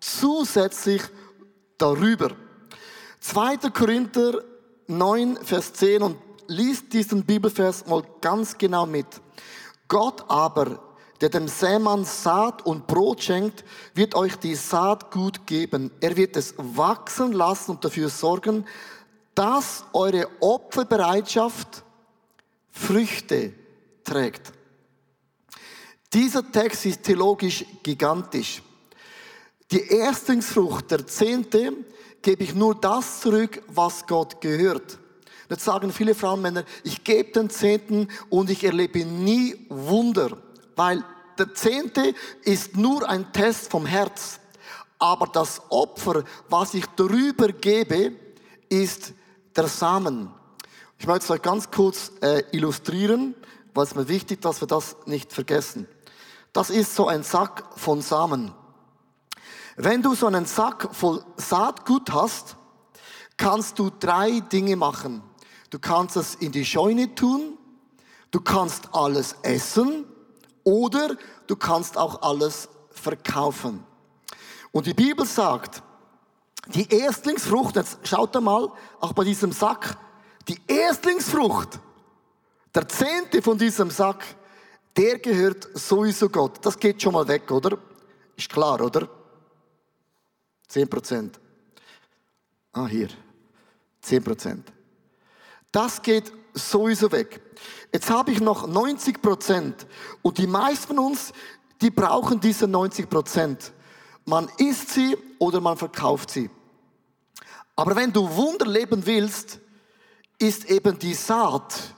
zusätzlich 0.00 1.02
darüber. 1.78 2.30
2. 3.20 3.56
Korinther 3.70 4.42
9, 4.86 5.36
Vers 5.44 5.74
10 5.74 6.02
und 6.02 6.16
liest 6.48 6.92
diesen 6.92 7.24
Bibelvers 7.24 7.86
mal 7.86 8.02
ganz 8.20 8.58
genau 8.58 8.86
mit. 8.86 9.06
Gott 9.86 10.24
aber, 10.28 10.80
der 11.20 11.28
dem 11.28 11.46
Sämann 11.46 12.04
Saat 12.04 12.64
und 12.64 12.86
Brot 12.86 13.22
schenkt, 13.22 13.64
wird 13.94 14.14
euch 14.14 14.36
die 14.36 14.54
Saat 14.54 15.10
gut 15.10 15.46
geben. 15.46 15.90
Er 16.00 16.16
wird 16.16 16.36
es 16.36 16.54
wachsen 16.56 17.32
lassen 17.32 17.72
und 17.72 17.84
dafür 17.84 18.08
sorgen, 18.08 18.64
dass 19.34 19.84
eure 19.92 20.28
Opferbereitschaft 20.40 21.84
Früchte 22.70 23.52
trägt. 24.04 24.52
Dieser 26.12 26.50
Text 26.50 26.86
ist 26.86 27.02
theologisch 27.02 27.64
gigantisch. 27.82 28.62
Die 29.70 29.86
Erstlingsfrucht, 29.86 30.90
der 30.90 31.06
Zehnte, 31.06 31.72
gebe 32.22 32.42
ich 32.42 32.54
nur 32.54 32.74
das 32.74 33.20
zurück, 33.20 33.62
was 33.68 34.06
Gott 34.06 34.40
gehört. 34.40 34.98
Jetzt 35.48 35.64
sagen 35.64 35.92
viele 35.92 36.14
Frauen, 36.14 36.42
Männer, 36.42 36.64
ich 36.84 37.02
gebe 37.04 37.32
den 37.32 37.50
Zehnten 37.50 38.08
und 38.28 38.50
ich 38.50 38.64
erlebe 38.64 39.04
nie 39.04 39.66
Wunder, 39.68 40.36
weil 40.76 41.04
der 41.38 41.54
Zehnte 41.54 42.14
ist 42.42 42.76
nur 42.76 43.08
ein 43.08 43.32
Test 43.32 43.70
vom 43.70 43.86
Herz. 43.86 44.40
Aber 44.98 45.26
das 45.26 45.62
Opfer, 45.70 46.24
was 46.48 46.74
ich 46.74 46.84
darüber 46.96 47.48
gebe, 47.48 48.12
ist 48.68 49.14
der 49.56 49.68
Samen. 49.68 50.30
Ich 50.98 51.06
möchte 51.06 51.24
es 51.24 51.30
euch 51.30 51.42
ganz 51.42 51.70
kurz 51.70 52.12
äh, 52.20 52.42
illustrieren, 52.52 53.34
weil 53.74 53.84
es 53.84 53.94
mir 53.94 54.08
wichtig, 54.08 54.42
dass 54.42 54.60
wir 54.60 54.68
das 54.68 54.96
nicht 55.06 55.32
vergessen. 55.32 55.86
Das 56.52 56.70
ist 56.70 56.94
so 56.94 57.08
ein 57.08 57.22
Sack 57.22 57.64
von 57.76 58.02
Samen. 58.02 58.52
Wenn 59.76 60.02
du 60.02 60.14
so 60.14 60.26
einen 60.26 60.46
Sack 60.46 60.94
voll 60.94 61.24
Saatgut 61.36 62.12
hast, 62.12 62.56
kannst 63.36 63.78
du 63.78 63.90
drei 63.90 64.40
Dinge 64.40 64.76
machen. 64.76 65.22
Du 65.70 65.78
kannst 65.78 66.16
es 66.16 66.34
in 66.34 66.52
die 66.52 66.64
Scheune 66.64 67.14
tun, 67.14 67.56
du 68.30 68.40
kannst 68.40 68.92
alles 68.92 69.36
essen 69.42 70.04
oder 70.64 71.16
du 71.46 71.56
kannst 71.56 71.96
auch 71.96 72.22
alles 72.22 72.68
verkaufen. 72.90 73.84
Und 74.72 74.86
die 74.86 74.94
Bibel 74.94 75.24
sagt, 75.24 75.82
die 76.70 76.88
Erstlingsfrucht, 76.92 77.76
jetzt 77.76 77.98
schaut 78.04 78.34
mal, 78.40 78.70
auch 79.00 79.12
bei 79.12 79.24
diesem 79.24 79.52
Sack, 79.52 79.96
die 80.48 80.58
Erstlingsfrucht, 80.66 81.78
der 82.74 82.88
Zehnte 82.88 83.42
von 83.42 83.58
diesem 83.58 83.90
Sack, 83.90 84.24
der 84.96 85.18
gehört 85.18 85.68
sowieso 85.74 86.28
Gott. 86.28 86.64
Das 86.64 86.78
geht 86.78 87.02
schon 87.02 87.12
mal 87.12 87.26
weg, 87.26 87.50
oder? 87.50 87.78
Ist 88.36 88.48
klar, 88.48 88.80
oder? 88.80 89.08
Zehn 90.66 90.88
Prozent. 90.88 91.38
Ah, 92.72 92.86
hier. 92.86 93.08
Zehn 94.00 94.22
Prozent. 94.22 94.72
Das 95.72 96.00
geht 96.00 96.32
sowieso 96.54 97.10
weg. 97.12 97.40
Jetzt 97.92 98.10
habe 98.10 98.32
ich 98.32 98.40
noch 98.40 98.66
90 98.66 99.20
Prozent. 99.20 99.86
Und 100.22 100.38
die 100.38 100.46
meisten 100.46 100.88
von 100.88 100.98
uns, 100.98 101.32
die 101.80 101.90
brauchen 101.90 102.40
diese 102.40 102.66
90 102.66 103.08
Prozent. 103.08 103.72
Man 104.24 104.48
isst 104.58 104.90
sie 104.90 105.16
oder 105.38 105.60
man 105.60 105.76
verkauft 105.76 106.30
sie. 106.30 106.50
Aber 107.80 107.96
wenn 107.96 108.12
du 108.12 108.28
Wunder 108.36 108.66
leben 108.66 109.06
willst, 109.06 109.58
ist 110.38 110.66
eben 110.66 110.98
die 110.98 111.14
Saat 111.14 111.94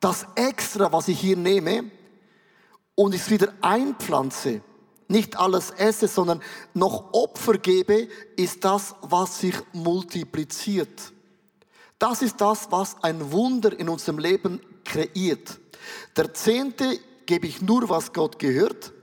das 0.00 0.24
Extra, 0.34 0.90
was 0.94 1.08
ich 1.08 1.20
hier 1.20 1.36
nehme 1.36 1.90
und 2.94 3.14
es 3.14 3.28
wieder 3.28 3.52
einpflanze. 3.60 4.62
Nicht 5.08 5.36
alles 5.36 5.72
esse, 5.72 6.08
sondern 6.08 6.40
noch 6.72 7.12
Opfer 7.12 7.58
gebe, 7.58 8.08
ist 8.34 8.64
das, 8.64 8.94
was 9.02 9.40
sich 9.40 9.56
multipliziert. 9.74 11.12
Das 11.98 12.22
ist 12.22 12.40
das, 12.40 12.72
was 12.72 12.96
ein 13.02 13.30
Wunder 13.30 13.78
in 13.78 13.90
unserem 13.90 14.20
Leben 14.20 14.58
kreiert. 14.86 15.60
Der 16.16 16.32
Zehnte 16.32 16.98
gebe 17.26 17.46
ich 17.46 17.60
nur, 17.60 17.90
was 17.90 18.14
Gott 18.14 18.38
gehört, 18.38 18.94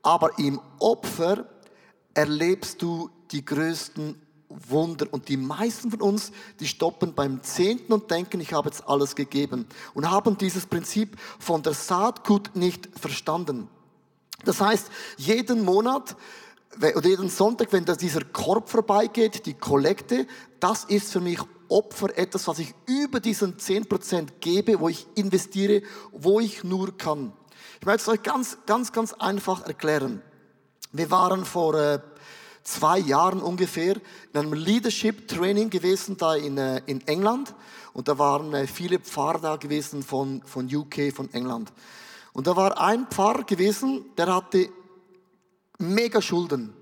aber 0.00 0.38
im 0.38 0.58
Opfer 0.78 1.44
erlebst 2.14 2.80
du 2.80 3.10
die 3.30 3.44
größten 3.44 4.29
Wunder. 4.50 5.06
Und 5.10 5.28
die 5.28 5.36
meisten 5.36 5.90
von 5.90 6.02
uns, 6.02 6.32
die 6.58 6.66
stoppen 6.66 7.14
beim 7.14 7.42
Zehnten 7.42 7.92
und 7.92 8.10
denken, 8.10 8.40
ich 8.40 8.52
habe 8.52 8.68
jetzt 8.68 8.86
alles 8.86 9.14
gegeben 9.14 9.66
und 9.94 10.10
haben 10.10 10.36
dieses 10.36 10.66
Prinzip 10.66 11.16
von 11.38 11.62
der 11.62 11.74
Saatgut 11.74 12.54
nicht 12.54 12.88
verstanden. 12.98 13.68
Das 14.44 14.60
heißt, 14.60 14.90
jeden 15.16 15.64
Monat 15.64 16.16
oder 16.76 17.08
jeden 17.08 17.28
Sonntag, 17.28 17.72
wenn 17.72 17.84
da 17.84 17.94
dieser 17.94 18.24
Korb 18.24 18.68
vorbeigeht, 18.68 19.46
die 19.46 19.54
Kollekte, 19.54 20.26
das 20.60 20.84
ist 20.84 21.12
für 21.12 21.20
mich 21.20 21.40
Opfer, 21.68 22.16
etwas, 22.18 22.48
was 22.48 22.58
ich 22.58 22.74
über 22.86 23.20
diesen 23.20 23.56
10% 23.56 24.28
gebe, 24.40 24.80
wo 24.80 24.88
ich 24.88 25.06
investiere, 25.14 25.82
wo 26.10 26.40
ich 26.40 26.64
nur 26.64 26.96
kann. 26.96 27.32
Ich 27.80 27.86
möchte 27.86 28.02
es 28.02 28.08
euch 28.08 28.22
ganz, 28.22 28.58
ganz, 28.66 28.92
ganz 28.92 29.12
einfach 29.12 29.66
erklären. 29.66 30.22
Wir 30.92 31.10
waren 31.10 31.44
vor 31.44 31.74
äh, 31.74 32.00
zwei 32.70 32.98
Jahren 32.98 33.42
ungefähr 33.42 33.96
in 34.32 34.38
einem 34.38 34.52
Leadership 34.52 35.28
Training 35.28 35.70
gewesen 35.70 36.16
da 36.16 36.34
in, 36.34 36.56
äh, 36.56 36.82
in 36.86 37.06
England 37.06 37.54
und 37.92 38.08
da 38.08 38.18
waren 38.18 38.54
äh, 38.54 38.66
viele 38.66 38.98
Pfarrer 38.98 39.40
da 39.40 39.56
gewesen 39.56 40.02
von, 40.02 40.42
von 40.44 40.74
UK, 40.74 41.12
von 41.14 41.32
England. 41.32 41.72
Und 42.32 42.46
da 42.46 42.56
war 42.56 42.80
ein 42.80 43.06
Pfarrer 43.06 43.44
gewesen, 43.44 44.04
der 44.16 44.34
hatte 44.34 44.70
mega 45.78 46.22
Schulden. 46.22 46.72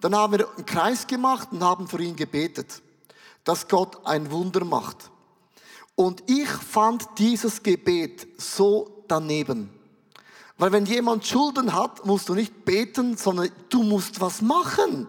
Dann 0.00 0.14
haben 0.14 0.38
wir 0.38 0.48
einen 0.56 0.66
Kreis 0.66 1.06
gemacht 1.06 1.48
und 1.52 1.62
haben 1.62 1.88
für 1.88 2.00
ihn 2.00 2.16
gebetet, 2.16 2.82
dass 3.44 3.68
Gott 3.68 4.04
ein 4.06 4.30
Wunder 4.30 4.64
macht. 4.64 5.10
Und 5.94 6.22
ich 6.26 6.48
fand 6.48 7.06
dieses 7.18 7.62
Gebet 7.62 8.26
so 8.38 9.04
daneben. 9.08 9.75
Weil 10.58 10.72
wenn 10.72 10.86
jemand 10.86 11.26
Schulden 11.26 11.74
hat, 11.74 12.04
musst 12.06 12.28
du 12.28 12.34
nicht 12.34 12.64
beten, 12.64 13.16
sondern 13.16 13.50
du 13.68 13.82
musst 13.82 14.20
was 14.20 14.40
machen. 14.40 15.06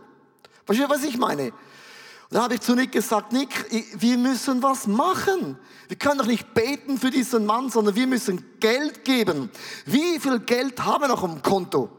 Verstehst 0.66 0.90
du, 0.90 0.94
was 0.94 1.04
ich 1.04 1.18
meine? 1.18 1.54
Und 2.30 2.34
dann 2.36 2.44
habe 2.44 2.56
ich 2.56 2.62
zu 2.62 2.76
Nick 2.76 2.92
gesagt, 2.92 3.32
Nick, 3.32 3.66
wir 4.02 4.18
müssen 4.18 4.62
was 4.62 4.86
machen. 4.86 5.58
Wir 5.88 5.98
können 5.98 6.18
doch 6.18 6.26
nicht 6.26 6.54
beten 6.54 6.98
für 6.98 7.10
diesen 7.10 7.46
Mann, 7.46 7.70
sondern 7.70 7.96
wir 7.96 8.06
müssen 8.06 8.60
Geld 8.60 9.06
geben. 9.06 9.50
Wie 9.86 10.20
viel 10.20 10.40
Geld 10.42 10.84
haben 10.84 11.04
wir 11.04 11.08
noch 11.08 11.24
am 11.24 11.42
Konto? 11.42 11.90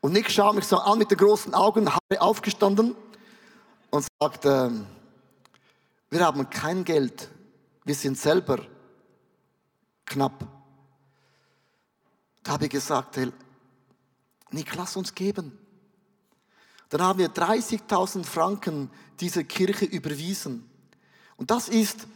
Und 0.00 0.12
Nick 0.12 0.30
schaut 0.30 0.56
mich 0.56 0.64
so 0.64 0.78
an 0.78 0.98
mit 0.98 1.12
den 1.12 1.18
großen 1.18 1.54
Augen, 1.54 1.88
habe 1.92 2.20
aufgestanden 2.20 2.96
und 3.90 4.06
sagt, 4.20 4.44
äh, 4.44 4.70
wir 6.10 6.20
haben 6.20 6.50
kein 6.50 6.84
Geld, 6.84 7.28
wir 7.84 7.94
sind 7.94 8.18
selber 8.18 8.58
knapp. 10.06 10.57
Da 12.48 12.54
habe 12.54 12.64
ich 12.64 12.70
gesagt, 12.70 13.18
hey, 13.18 13.30
Nick, 14.52 14.74
lass 14.74 14.96
uns 14.96 15.14
geben. 15.14 15.52
Dann 16.88 17.02
haben 17.02 17.18
wir 17.18 17.28
30.000 17.28 18.24
Franken 18.24 18.90
dieser 19.20 19.44
Kirche 19.44 19.84
überwiesen. 19.84 20.66
Und 21.36 21.50
das 21.50 21.68
ist, 21.68 22.06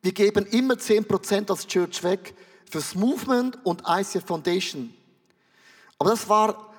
wir 0.00 0.12
geben 0.12 0.46
immer 0.46 0.76
10% 0.76 1.50
als 1.50 1.66
Church 1.66 2.02
weg 2.02 2.34
fürs 2.70 2.94
Movement 2.94 3.58
und 3.66 3.82
ICF 3.86 4.24
Foundation. 4.24 4.94
Aber 5.98 6.08
das 6.08 6.26
war 6.26 6.72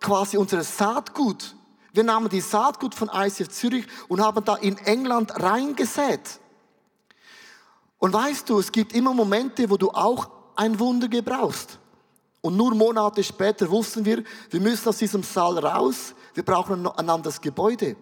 quasi 0.00 0.36
unser 0.36 0.64
Saatgut. 0.64 1.54
Wir 1.92 2.02
nahmen 2.02 2.28
die 2.28 2.40
Saatgut 2.40 2.96
von 2.96 3.08
ICF 3.14 3.48
Zürich 3.50 3.86
und 4.08 4.20
haben 4.20 4.44
da 4.44 4.56
in 4.56 4.76
England 4.78 5.40
reingesät. 5.40 6.40
Und 7.98 8.12
weißt 8.12 8.50
du, 8.50 8.58
es 8.58 8.72
gibt 8.72 8.92
immer 8.92 9.14
Momente, 9.14 9.70
wo 9.70 9.76
du 9.76 9.92
auch 9.92 10.28
ein 10.56 10.80
Wunder 10.80 11.06
gebrauchst. 11.06 11.78
Und 12.44 12.58
nur 12.58 12.74
Monate 12.74 13.24
später 13.24 13.70
wussten 13.70 14.04
wir, 14.04 14.22
wir 14.50 14.60
müssen 14.60 14.86
aus 14.86 14.98
diesem 14.98 15.22
Saal 15.22 15.58
raus, 15.60 16.14
wir 16.34 16.42
brauchen 16.42 16.86
ein 16.86 17.08
anderes 17.08 17.40
Gebäude. 17.40 17.96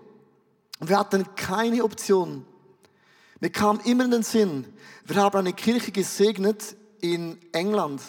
Und 0.81 0.89
wir 0.89 0.99
hatten 0.99 1.25
keine 1.37 1.85
Option. 1.85 2.45
Mir 3.39 3.51
kam 3.51 3.79
immer 3.85 4.05
in 4.05 4.11
den 4.11 4.25
Sinn, 4.25 4.67
wir 5.05 5.15
haben 5.15 5.39
eine 5.39 5.53
Kirche 5.53 5.93
gesegnet 5.93 6.75
in 7.01 7.39
England, 7.53 8.03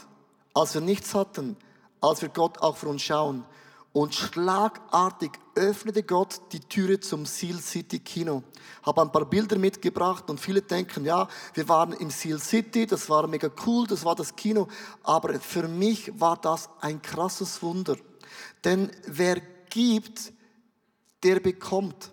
als 0.56 0.74
wir 0.74 0.82
nichts 0.82 1.14
hatten, 1.14 1.56
als 2.02 2.24
wir 2.24 2.30
Gott 2.30 2.60
auch 2.62 2.78
für 2.78 2.88
uns 2.88 3.04
schauen. 3.04 3.46
Und 3.94 4.16
schlagartig 4.16 5.32
öffnete 5.54 6.02
Gott 6.02 6.42
die 6.52 6.60
Türe 6.60 7.00
zum 7.00 7.28
Seal 7.28 7.60
City 7.60 8.00
Kino. 8.00 8.42
Habe 8.82 9.04
ein 9.04 9.12
paar 9.12 9.26
Bilder 9.26 9.60
mitgebracht 9.60 10.32
und 10.32 10.40
viele 10.40 10.64
denken, 10.64 11.06
ja, 11.06 11.28
wir 11.54 11.70
waren 11.70 11.94
im 11.94 12.10
Seal 12.10 12.40
City, 12.40 12.88
das 12.88 13.08
war 13.08 13.28
mega 13.28 13.52
cool, 13.68 13.86
das 13.86 14.04
war 14.04 14.16
das 14.16 14.36
Kino. 14.36 14.68
Aber 15.04 15.40
für 15.40 15.68
mich 15.68 16.12
war 16.20 16.38
das 16.38 16.70
ein 16.82 17.04
krasses 17.04 17.62
Wunder. 17.62 17.96
Denn 18.64 18.92
wer 19.06 19.40
gibt, 19.70 20.34
der 21.22 21.40
bekommt. 21.40 22.12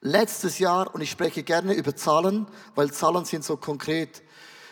Letztes 0.00 0.58
Jahr, 0.58 0.92
und 0.92 1.00
ich 1.00 1.12
spreche 1.12 1.44
gerne 1.44 1.74
über 1.74 1.94
Zahlen, 1.94 2.48
weil 2.74 2.90
Zahlen 2.90 3.24
sind 3.24 3.44
so 3.44 3.56
konkret. 3.56 4.22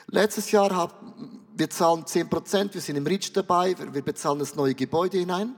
Letztes 0.09 0.51
Jahr 0.51 0.75
haben 0.75 1.41
wir 1.57 1.71
zahlen 1.71 2.05
10 2.05 2.29
Prozent, 2.29 2.75
wir 2.75 2.81
sind 2.81 2.97
im 2.97 3.07
Rich 3.07 3.33
dabei, 3.33 3.77
wir 3.79 4.03
bezahlen 4.03 4.41
das 4.41 4.57
neue 4.57 4.75
Gebäude 4.75 5.19
hinein. 5.19 5.55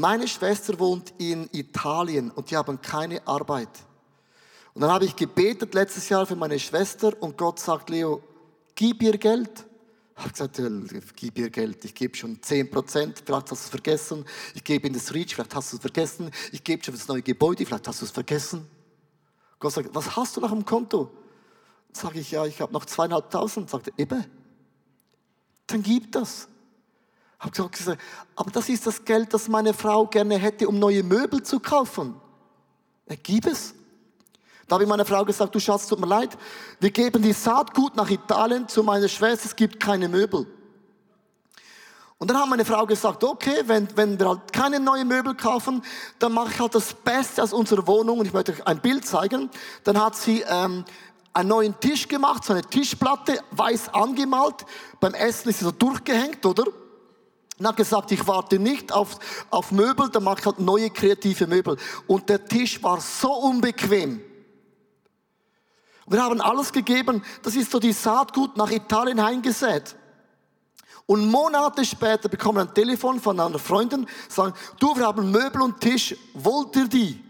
Meine 0.00 0.26
Schwester 0.26 0.78
wohnt 0.78 1.12
in 1.18 1.46
Italien 1.52 2.30
und 2.30 2.50
die 2.50 2.56
haben 2.56 2.80
keine 2.80 3.26
Arbeit. 3.28 3.68
Und 4.72 4.80
dann 4.80 4.90
habe 4.90 5.04
ich 5.04 5.14
gebetet 5.14 5.74
letztes 5.74 6.08
Jahr 6.08 6.24
für 6.24 6.36
meine 6.36 6.58
Schwester 6.58 7.12
und 7.20 7.36
Gott 7.36 7.58
sagt, 7.58 7.90
Leo, 7.90 8.22
gib 8.74 9.02
ihr 9.02 9.18
Geld. 9.18 9.66
Ich 10.16 10.22
habe 10.22 10.30
gesagt, 10.30 11.16
gib 11.16 11.38
ihr 11.38 11.50
Geld, 11.50 11.84
ich 11.84 11.94
gebe 11.94 12.16
schon 12.16 12.42
10 12.42 12.70
Prozent, 12.70 13.22
vielleicht 13.26 13.50
hast 13.50 13.60
du 13.60 13.66
es 13.66 13.68
vergessen. 13.68 14.24
Ich 14.54 14.64
gebe 14.64 14.86
in 14.86 14.94
das 14.94 15.12
Reach, 15.12 15.34
vielleicht 15.34 15.54
hast 15.54 15.70
du 15.70 15.76
es 15.76 15.82
vergessen. 15.82 16.30
Ich 16.50 16.64
gebe 16.64 16.82
schon 16.82 16.94
für 16.94 16.98
das 16.98 17.08
neue 17.08 17.20
Gebäude, 17.20 17.66
vielleicht 17.66 17.86
hast 17.86 18.00
du 18.00 18.06
es 18.06 18.10
vergessen. 18.10 18.66
Gott 19.58 19.74
sagt, 19.74 19.94
was 19.94 20.16
hast 20.16 20.34
du 20.34 20.40
noch 20.40 20.52
im 20.52 20.64
Konto? 20.64 21.10
Sage 21.92 22.20
ich, 22.20 22.30
ja, 22.30 22.46
ich 22.46 22.62
habe 22.62 22.72
noch 22.72 22.86
zweieinhalbtausend. 22.86 23.68
Sagt 23.68 23.88
er, 23.88 23.98
eben, 23.98 24.24
dann 25.66 25.82
gib 25.82 26.10
das. 26.12 26.48
Hab 27.40 27.52
gesagt, 27.54 28.00
aber 28.36 28.50
das 28.50 28.68
ist 28.68 28.86
das 28.86 29.02
Geld, 29.04 29.32
das 29.32 29.48
meine 29.48 29.72
Frau 29.72 30.06
gerne 30.06 30.36
hätte, 30.36 30.68
um 30.68 30.78
neue 30.78 31.02
Möbel 31.02 31.42
zu 31.42 31.58
kaufen. 31.58 32.14
Er 33.06 33.16
gib 33.16 33.46
es. 33.46 33.74
Da 34.68 34.74
habe 34.74 34.84
ich 34.84 34.88
meiner 34.88 35.06
Frau 35.06 35.24
gesagt, 35.24 35.54
du 35.54 35.58
Schatz, 35.58 35.86
tut 35.86 35.98
mir 35.98 36.06
leid, 36.06 36.36
wir 36.78 36.90
geben 36.90 37.22
die 37.22 37.32
Saatgut 37.32 37.96
nach 37.96 38.08
Italien 38.08 38.68
zu 38.68 38.84
meiner 38.84 39.08
Schwester, 39.08 39.46
es 39.46 39.56
gibt 39.56 39.80
keine 39.80 40.08
Möbel. 40.08 40.46
Und 42.18 42.30
dann 42.30 42.38
hat 42.38 42.48
meine 42.50 42.66
Frau 42.66 42.84
gesagt, 42.84 43.24
okay, 43.24 43.62
wenn, 43.64 43.88
wenn 43.96 44.20
wir 44.20 44.28
halt 44.28 44.52
keine 44.52 44.78
neuen 44.78 45.08
Möbel 45.08 45.34
kaufen, 45.34 45.82
dann 46.18 46.34
mache 46.34 46.50
ich 46.52 46.60
halt 46.60 46.74
das 46.74 46.92
Beste 46.92 47.42
aus 47.42 47.54
unserer 47.54 47.86
Wohnung 47.86 48.18
und 48.18 48.26
ich 48.26 48.34
möchte 48.34 48.52
euch 48.52 48.66
ein 48.66 48.78
Bild 48.80 49.06
zeigen. 49.06 49.48
Dann 49.84 49.98
hat 49.98 50.14
sie 50.14 50.44
ähm, 50.46 50.84
einen 51.32 51.48
neuen 51.48 51.80
Tisch 51.80 52.06
gemacht, 52.06 52.44
so 52.44 52.52
eine 52.52 52.62
Tischplatte, 52.62 53.42
weiß 53.52 53.94
angemalt. 53.94 54.66
Beim 55.00 55.14
Essen 55.14 55.48
ist 55.48 55.60
sie 55.60 55.64
so 55.64 55.70
durchgehängt, 55.70 56.44
oder? 56.44 56.64
Und 57.60 57.66
hat 57.66 57.76
gesagt, 57.76 58.10
ich 58.10 58.26
warte 58.26 58.58
nicht 58.58 58.90
auf, 58.90 59.18
auf 59.50 59.70
Möbel, 59.70 60.08
dann 60.08 60.24
mache 60.24 60.40
ich 60.40 60.46
halt 60.46 60.60
neue 60.60 60.88
kreative 60.88 61.46
Möbel. 61.46 61.76
Und 62.06 62.30
der 62.30 62.42
Tisch 62.42 62.82
war 62.82 63.02
so 63.02 63.30
unbequem. 63.34 64.22
Wir 66.06 66.22
haben 66.22 66.40
alles 66.40 66.72
gegeben, 66.72 67.22
das 67.42 67.56
ist 67.56 67.70
so 67.70 67.78
die 67.78 67.92
Saatgut 67.92 68.56
nach 68.56 68.70
Italien 68.70 69.22
heimgesät. 69.22 69.94
Und 71.04 71.30
Monate 71.30 71.84
später 71.84 72.30
bekommen 72.30 72.56
wir 72.56 72.62
ein 72.62 72.74
Telefon 72.74 73.20
von 73.20 73.38
einer 73.38 73.58
Freundin, 73.58 74.08
sagen, 74.26 74.54
du, 74.78 74.96
wir 74.96 75.06
haben 75.06 75.30
Möbel 75.30 75.60
und 75.60 75.78
Tisch, 75.82 76.16
wollt 76.32 76.74
ihr 76.76 76.88
die? 76.88 77.22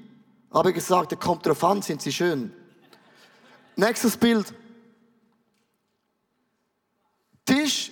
Habe 0.52 0.68
ich 0.68 0.76
gesagt, 0.76 1.10
der 1.10 1.18
kommt 1.18 1.44
drauf 1.44 1.64
an, 1.64 1.82
sind 1.82 2.02
sie 2.02 2.12
schön. 2.12 2.54
Nächstes 3.74 4.16
Bild. 4.16 4.54
Tisch, 7.44 7.90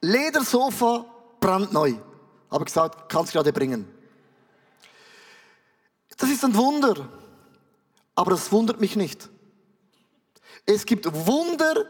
Ledersofa, 0.00 1.04
brandneu. 1.40 1.94
Habe 2.50 2.64
gesagt, 2.64 3.08
kannst 3.08 3.32
gerade 3.32 3.52
bringen. 3.52 3.88
Das 6.16 6.28
ist 6.30 6.44
ein 6.44 6.54
Wunder. 6.54 7.08
Aber 8.14 8.32
das 8.32 8.52
wundert 8.52 8.80
mich 8.80 8.96
nicht. 8.96 9.28
Es 10.66 10.84
gibt 10.84 11.06
Wunder, 11.26 11.86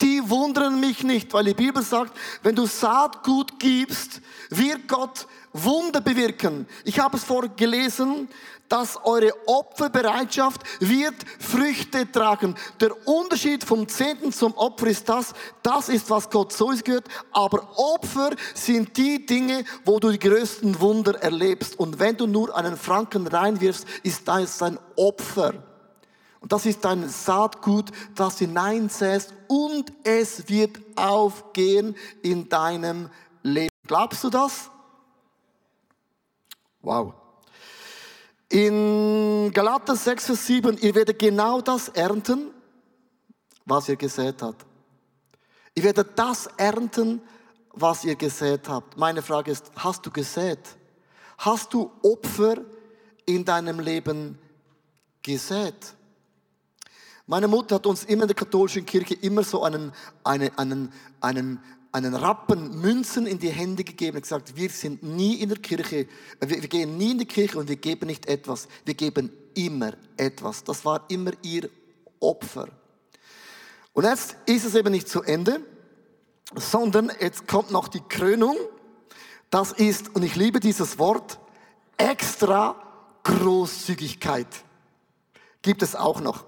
die 0.00 0.22
wundern 0.30 0.78
mich 0.78 1.02
nicht, 1.02 1.32
weil 1.32 1.44
die 1.44 1.54
Bibel 1.54 1.82
sagt, 1.82 2.16
wenn 2.42 2.54
du 2.54 2.66
Saatgut 2.66 3.58
gibst, 3.58 4.20
wird 4.50 4.86
Gott 4.86 5.26
Wunder 5.52 6.00
bewirken. 6.00 6.68
Ich 6.84 7.00
habe 7.00 7.16
es 7.16 7.24
vorgelesen, 7.24 8.28
dass 8.68 8.98
eure 9.04 9.32
Opferbereitschaft 9.46 10.62
wird 10.80 11.14
Früchte 11.38 12.10
tragen. 12.10 12.54
Der 12.80 12.90
Unterschied 13.06 13.64
vom 13.64 13.88
Zehnten 13.88 14.32
zum 14.32 14.54
Opfer 14.54 14.88
ist 14.88 15.08
das, 15.08 15.34
das 15.62 15.88
ist, 15.88 16.10
was 16.10 16.30
Gott 16.30 16.52
so 16.52 16.70
ist 16.70 16.84
gehört, 16.84 17.08
aber 17.32 17.68
Opfer 17.76 18.30
sind 18.54 18.96
die 18.96 19.24
Dinge, 19.24 19.64
wo 19.84 19.98
du 19.98 20.10
die 20.10 20.18
größten 20.18 20.80
Wunder 20.80 21.20
erlebst. 21.22 21.78
Und 21.78 21.98
wenn 21.98 22.16
du 22.16 22.26
nur 22.26 22.56
einen 22.56 22.76
Franken 22.76 23.26
reinwirfst, 23.26 23.86
ist 24.02 24.26
das 24.28 24.62
ein 24.62 24.78
Opfer. 24.96 25.54
Und 26.40 26.52
das 26.52 26.66
ist 26.66 26.84
dein 26.84 27.08
Saatgut, 27.08 27.90
das 28.14 28.38
hineinsäst 28.38 29.34
und 29.48 29.92
es 30.04 30.48
wird 30.48 30.78
aufgehen 30.94 31.96
in 32.22 32.48
deinem 32.48 33.10
Leben. 33.42 33.68
Glaubst 33.86 34.22
du 34.22 34.30
das? 34.30 34.70
Wow. 36.80 37.14
In 38.48 39.50
Galater 39.52 39.94
6, 39.94 40.24
Vers 40.24 40.46
7, 40.46 40.78
ihr 40.78 40.94
werdet 40.94 41.18
genau 41.18 41.60
das 41.60 41.88
ernten, 41.88 42.50
was 43.66 43.88
ihr 43.88 43.96
gesät 43.96 44.40
habt. 44.40 44.64
Ihr 45.74 45.84
werdet 45.84 46.18
das 46.18 46.48
ernten, 46.56 47.20
was 47.72 48.04
ihr 48.04 48.16
gesät 48.16 48.68
habt. 48.68 48.96
Meine 48.96 49.20
Frage 49.22 49.50
ist, 49.50 49.70
hast 49.76 50.06
du 50.06 50.10
gesät? 50.10 50.60
Hast 51.36 51.74
du 51.74 51.90
Opfer 52.02 52.56
in 53.26 53.44
deinem 53.44 53.80
Leben 53.80 54.38
gesät? 55.22 55.94
Meine 57.26 57.46
Mutter 57.46 57.74
hat 57.74 57.86
uns 57.86 58.04
immer 58.04 58.22
in 58.22 58.28
der 58.28 58.34
katholischen 58.34 58.86
Kirche 58.86 59.12
immer 59.14 59.44
so 59.44 59.62
einen, 59.62 59.92
einen, 60.24 60.56
einen, 60.56 60.92
einen, 61.20 61.62
einen 61.92 62.14
Rappen 62.14 62.80
Münzen 62.80 63.26
in 63.26 63.38
die 63.38 63.50
Hände 63.50 63.84
gegeben 63.84 64.16
und 64.16 64.22
gesagt, 64.22 64.56
wir 64.56 64.68
sind 64.70 65.02
nie 65.02 65.36
in 65.36 65.48
der 65.48 65.58
Kirche, 65.58 66.06
wir, 66.40 66.62
wir 66.62 66.68
gehen 66.68 66.96
nie 66.96 67.12
in 67.12 67.18
die 67.18 67.26
Kirche 67.26 67.58
und 67.58 67.68
wir 67.68 67.76
geben 67.76 68.06
nicht 68.06 68.26
etwas, 68.26 68.68
wir 68.84 68.94
geben 68.94 69.32
immer 69.54 69.92
etwas. 70.16 70.64
Das 70.64 70.84
war 70.84 71.04
immer 71.08 71.32
ihr 71.42 71.68
Opfer. 72.20 72.68
Und 73.92 74.04
jetzt 74.04 74.36
ist 74.46 74.64
es 74.64 74.74
eben 74.74 74.92
nicht 74.92 75.08
zu 75.08 75.22
Ende, 75.22 75.60
sondern 76.54 77.10
jetzt 77.20 77.48
kommt 77.48 77.70
noch 77.70 77.88
die 77.88 78.02
Krönung. 78.08 78.56
Das 79.50 79.72
ist, 79.72 80.14
und 80.14 80.22
ich 80.22 80.36
liebe 80.36 80.60
dieses 80.60 80.98
Wort, 80.98 81.38
extra 81.96 82.76
Großzügigkeit. 83.24 84.46
Gibt 85.62 85.82
es 85.82 85.96
auch 85.96 86.20
noch. 86.20 86.47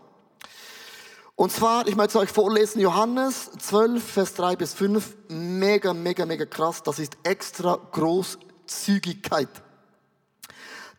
Und 1.40 1.50
zwar, 1.50 1.88
ich 1.88 1.96
möchte 1.96 2.18
es 2.18 2.22
euch 2.24 2.30
vorlesen, 2.30 2.80
Johannes 2.80 3.50
12, 3.58 4.04
Vers 4.04 4.34
3 4.34 4.56
bis 4.56 4.74
5, 4.74 5.16
mega, 5.30 5.94
mega, 5.94 6.26
mega 6.26 6.44
krass, 6.44 6.82
das 6.82 6.98
ist 6.98 7.16
extra 7.22 7.78
Großzügigkeit. 7.92 9.48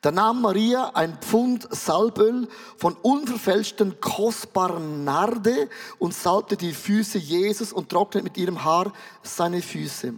Da 0.02 0.10
nahm 0.10 0.42
Maria 0.42 0.94
ein 0.96 1.16
Pfund 1.22 1.68
Salböl 1.70 2.48
von 2.76 2.96
unverfälschten 2.96 4.02
kostbaren 4.02 5.04
Narde 5.04 5.70
und 6.00 6.16
salbte 6.16 6.58
die 6.58 6.74
Füße 6.74 7.20
Jesus 7.20 7.72
und 7.72 7.90
trocknete 7.90 8.24
mit 8.24 8.36
ihrem 8.36 8.64
Haar 8.64 8.94
seine 9.22 9.62
Füße. 9.62 10.16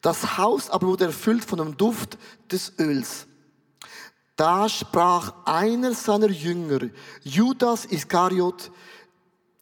Das 0.00 0.38
Haus 0.38 0.70
aber 0.70 0.86
wurde 0.86 1.06
erfüllt 1.06 1.44
von 1.44 1.58
dem 1.58 1.76
Duft 1.76 2.18
des 2.52 2.72
Öls. 2.78 3.26
Da 4.36 4.68
sprach 4.68 5.32
einer 5.44 5.92
seiner 5.92 6.28
Jünger, 6.28 6.90
Judas 7.24 7.86
Iskariot, 7.86 8.70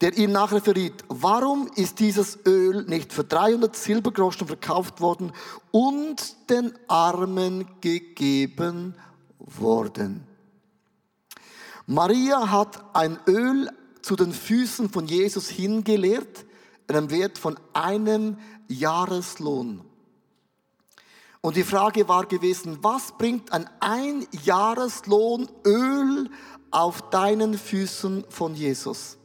der 0.00 0.16
ihm 0.16 0.32
nachher 0.32 0.60
verriet, 0.60 1.04
warum 1.08 1.68
ist 1.76 2.00
dieses 2.00 2.38
Öl 2.46 2.84
nicht 2.84 3.12
für 3.12 3.24
300 3.24 3.74
Silbergroschen 3.74 4.46
verkauft 4.46 5.00
worden 5.00 5.32
und 5.70 6.50
den 6.50 6.72
Armen 6.88 7.66
gegeben 7.80 8.96
worden? 9.38 10.26
Maria 11.86 12.50
hat 12.50 12.82
ein 12.94 13.18
Öl 13.26 13.70
zu 14.02 14.16
den 14.16 14.32
Füßen 14.32 14.90
von 14.90 15.06
Jesus 15.06 15.48
hingeleert, 15.48 16.44
einem 16.88 17.10
Wert 17.10 17.38
von 17.38 17.58
einem 17.72 18.38
Jahreslohn. 18.68 19.82
Und 21.40 21.56
die 21.56 21.62
Frage 21.62 22.08
war 22.08 22.26
gewesen, 22.26 22.78
was 22.80 23.12
bringt 23.18 23.52
ein 23.52 23.68
Einjahreslohn 23.80 25.48
Öl 25.66 26.30
auf 26.70 27.10
deinen 27.10 27.58
Füßen 27.58 28.24
von 28.30 28.54
Jesus? 28.54 29.18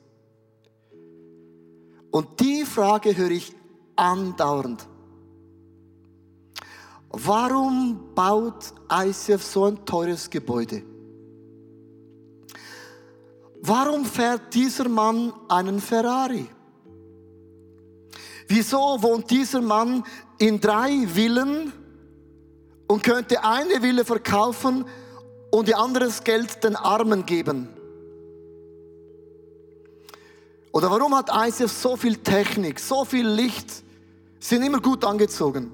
Und 2.12 2.40
die 2.40 2.66
Frage 2.66 3.16
höre 3.16 3.32
ich 3.32 3.54
andauernd. 3.96 4.88
Warum 7.12 8.14
baut 8.16 8.74
ICF 8.92 9.44
so 9.44 9.66
ein 9.66 9.86
teures 9.86 10.30
Gebäude? 10.30 10.84
Warum 13.62 14.06
fährt 14.06 14.54
dieser 14.54 14.88
Mann 14.88 15.34
einen 15.50 15.82
Ferrari? 15.82 16.48
Wieso 18.48 19.02
wohnt 19.02 19.30
dieser 19.30 19.62
Mann 19.62 20.04
in 20.38 20.60
drei 20.60 21.06
Villen 21.08 21.74
und 22.88 23.04
könnte 23.04 23.44
eine 23.44 23.82
Villa 23.82 24.04
verkaufen 24.04 24.86
und 25.52 25.68
die 25.68 25.76
anderes 25.76 26.24
Geld 26.24 26.64
den 26.64 26.76
Armen 26.76 27.26
geben? 27.26 27.70
Oder 30.72 30.92
warum 30.92 31.16
hat 31.16 31.30
ICF 31.34 31.72
so 31.72 31.96
viel 31.96 32.18
Technik, 32.18 32.80
so 32.80 33.04
viel 33.06 33.28
Licht, 33.28 33.84
sind 34.40 34.64
immer 34.64 34.80
gut 34.80 35.04
angezogen? 35.04 35.72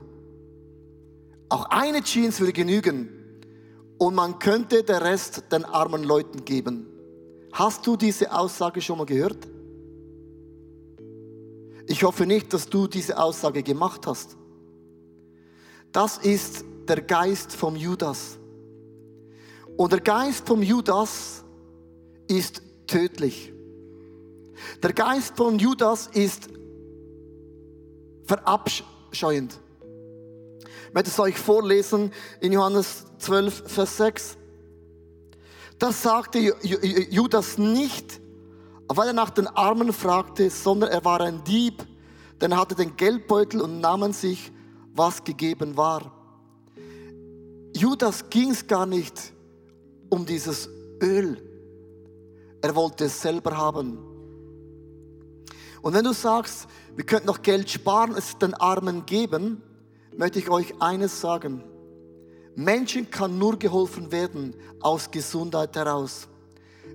Auch 1.49 1.65
eine 1.69 2.01
Jeans 2.01 2.39
würde 2.39 2.53
genügen 2.53 3.09
und 3.97 4.15
man 4.15 4.39
könnte 4.39 4.83
den 4.83 4.95
Rest 4.95 5.43
den 5.51 5.65
armen 5.65 6.03
Leuten 6.03 6.43
geben. 6.43 6.87
Hast 7.51 7.85
du 7.85 7.95
diese 7.95 8.31
Aussage 8.31 8.81
schon 8.81 8.97
mal 8.97 9.05
gehört? 9.05 9.47
Ich 11.87 12.03
hoffe 12.03 12.25
nicht, 12.25 12.51
dass 12.53 12.67
du 12.67 12.87
diese 12.87 13.17
Aussage 13.17 13.61
gemacht 13.63 14.07
hast. 14.07 14.35
Das 15.91 16.17
ist 16.17 16.65
der 16.87 17.01
Geist 17.01 17.53
vom 17.53 17.75
Judas. 17.75 18.37
Und 19.77 19.91
der 19.91 20.01
Geist 20.01 20.47
vom 20.47 20.61
Judas 20.61 21.43
ist 22.27 22.61
tödlich. 22.87 23.54
Der 24.81 24.93
Geist 24.93 25.35
von 25.35 25.59
Judas 25.59 26.07
ist 26.07 26.49
verabscheuend. 28.25 29.59
Ich 30.87 30.93
möchte 30.93 31.09
es 31.09 31.19
euch 31.19 31.37
vorlesen 31.37 32.11
in 32.39 32.53
Johannes 32.53 33.05
12, 33.19 33.63
Vers 33.67 33.97
6. 33.97 34.37
Das 35.77 36.01
sagte 36.01 36.39
Judas 36.39 37.57
nicht, 37.57 38.21
weil 38.87 39.07
er 39.07 39.13
nach 39.13 39.29
den 39.29 39.47
Armen 39.47 39.91
fragte, 39.91 40.49
sondern 40.49 40.89
er 40.89 41.03
war 41.03 41.21
ein 41.21 41.43
Dieb, 41.43 41.85
denn 42.39 42.51
er 42.51 42.59
hatte 42.59 42.75
den 42.75 42.95
Geldbeutel 42.95 43.61
und 43.61 43.81
nahm 43.81 44.13
sich, 44.13 44.51
was 44.93 45.23
gegeben 45.23 45.75
war. 45.75 46.11
Judas 47.75 48.29
ging 48.29 48.51
es 48.51 48.65
gar 48.65 48.85
nicht 48.85 49.33
um 50.09 50.25
dieses 50.25 50.69
Öl. 51.01 51.41
Er 52.61 52.73
wollte 52.75 53.05
es 53.05 53.21
selber 53.21 53.57
haben. 53.57 53.97
Und 55.85 55.93
wenn 55.93 56.03
du 56.03 56.13
sagst, 56.13 56.65
wir 56.95 57.05
könnten 57.05 57.27
noch 57.27 57.43
Geld 57.43 57.69
sparen, 57.69 58.15
es 58.17 58.39
den 58.39 58.55
Armen 58.55 59.05
geben, 59.05 59.61
möchte 60.17 60.39
ich 60.39 60.49
euch 60.49 60.81
eines 60.81 61.21
sagen. 61.21 61.63
Menschen 62.55 63.11
kann 63.11 63.37
nur 63.37 63.59
geholfen 63.59 64.11
werden 64.11 64.55
aus 64.81 65.11
Gesundheit 65.11 65.75
heraus. 65.75 66.27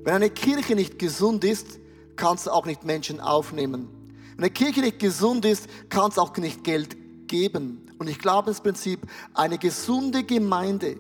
Wenn 0.02 0.14
eine 0.14 0.28
Kirche 0.28 0.74
nicht 0.74 0.98
gesund 0.98 1.44
ist, 1.44 1.78
kannst 2.16 2.48
du 2.48 2.50
auch 2.50 2.66
nicht 2.66 2.82
Menschen 2.82 3.20
aufnehmen. 3.20 3.88
Wenn 4.34 4.46
eine 4.46 4.50
Kirche 4.50 4.80
nicht 4.80 4.98
gesund 4.98 5.44
ist, 5.44 5.68
kannst 5.88 6.16
du 6.16 6.22
auch 6.22 6.36
nicht 6.38 6.64
Geld 6.64 7.28
geben. 7.28 7.86
Und 8.00 8.08
ich 8.08 8.18
glaube 8.18 8.48
das 8.50 8.60
Prinzip, 8.60 9.06
eine 9.34 9.58
gesunde 9.58 10.24
Gemeinde 10.24 10.98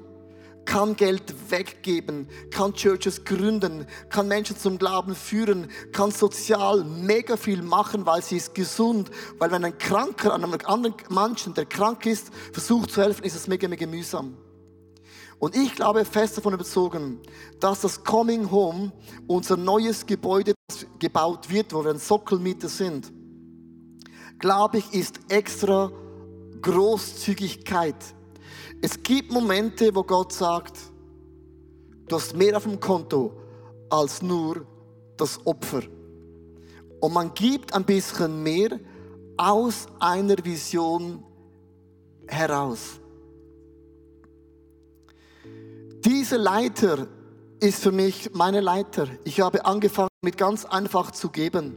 kann 0.70 0.94
Geld 0.94 1.34
weggeben, 1.50 2.28
kann 2.52 2.72
Churches 2.72 3.24
gründen, 3.24 3.86
kann 4.08 4.28
Menschen 4.28 4.56
zum 4.56 4.78
Glauben 4.78 5.16
führen, 5.16 5.66
kann 5.90 6.12
sozial 6.12 6.84
mega 6.84 7.36
viel 7.36 7.60
machen, 7.60 8.06
weil 8.06 8.22
sie 8.22 8.36
ist 8.36 8.54
gesund. 8.54 9.10
Weil 9.40 9.50
wenn 9.50 9.64
ein 9.64 9.76
Kranker 9.76 10.32
an 10.32 10.44
einem 10.44 10.56
anderen 10.66 10.94
Menschen, 11.08 11.54
der 11.54 11.66
krank 11.66 12.06
ist, 12.06 12.30
versucht 12.52 12.92
zu 12.92 13.02
helfen, 13.02 13.24
ist 13.24 13.34
es 13.34 13.48
mega, 13.48 13.66
mega 13.66 13.84
mühsam. 13.84 14.36
Und 15.40 15.56
ich 15.56 15.74
glaube 15.74 16.04
fest 16.04 16.36
davon 16.36 16.54
überzogen, 16.54 17.18
dass 17.58 17.80
das 17.80 18.04
Coming 18.04 18.48
Home, 18.52 18.92
unser 19.26 19.56
neues 19.56 20.06
Gebäude, 20.06 20.54
gebaut 21.00 21.50
wird, 21.50 21.72
wo 21.72 21.82
wir 21.82 21.90
ein 21.90 21.98
Sockelmieter 21.98 22.68
sind, 22.68 23.12
glaube 24.38 24.78
ich, 24.78 24.94
ist 24.94 25.18
extra 25.30 25.90
Großzügigkeit. 26.62 27.96
Es 28.82 29.02
gibt 29.02 29.30
Momente, 29.30 29.94
wo 29.94 30.02
Gott 30.02 30.32
sagt, 30.32 30.78
du 32.08 32.16
hast 32.16 32.34
mehr 32.34 32.56
auf 32.56 32.62
dem 32.62 32.80
Konto 32.80 33.32
als 33.90 34.22
nur 34.22 34.64
das 35.16 35.38
Opfer. 35.44 35.82
Und 37.00 37.12
man 37.12 37.34
gibt 37.34 37.74
ein 37.74 37.84
bisschen 37.84 38.42
mehr 38.42 38.80
aus 39.36 39.86
einer 39.98 40.36
Vision 40.42 41.22
heraus. 42.26 43.00
Diese 46.04 46.38
Leiter 46.38 47.06
ist 47.60 47.82
für 47.82 47.92
mich 47.92 48.30
meine 48.32 48.60
Leiter. 48.60 49.06
Ich 49.24 49.40
habe 49.40 49.66
angefangen 49.66 50.08
mit 50.22 50.38
ganz 50.38 50.64
einfach 50.64 51.10
zu 51.10 51.28
geben. 51.28 51.74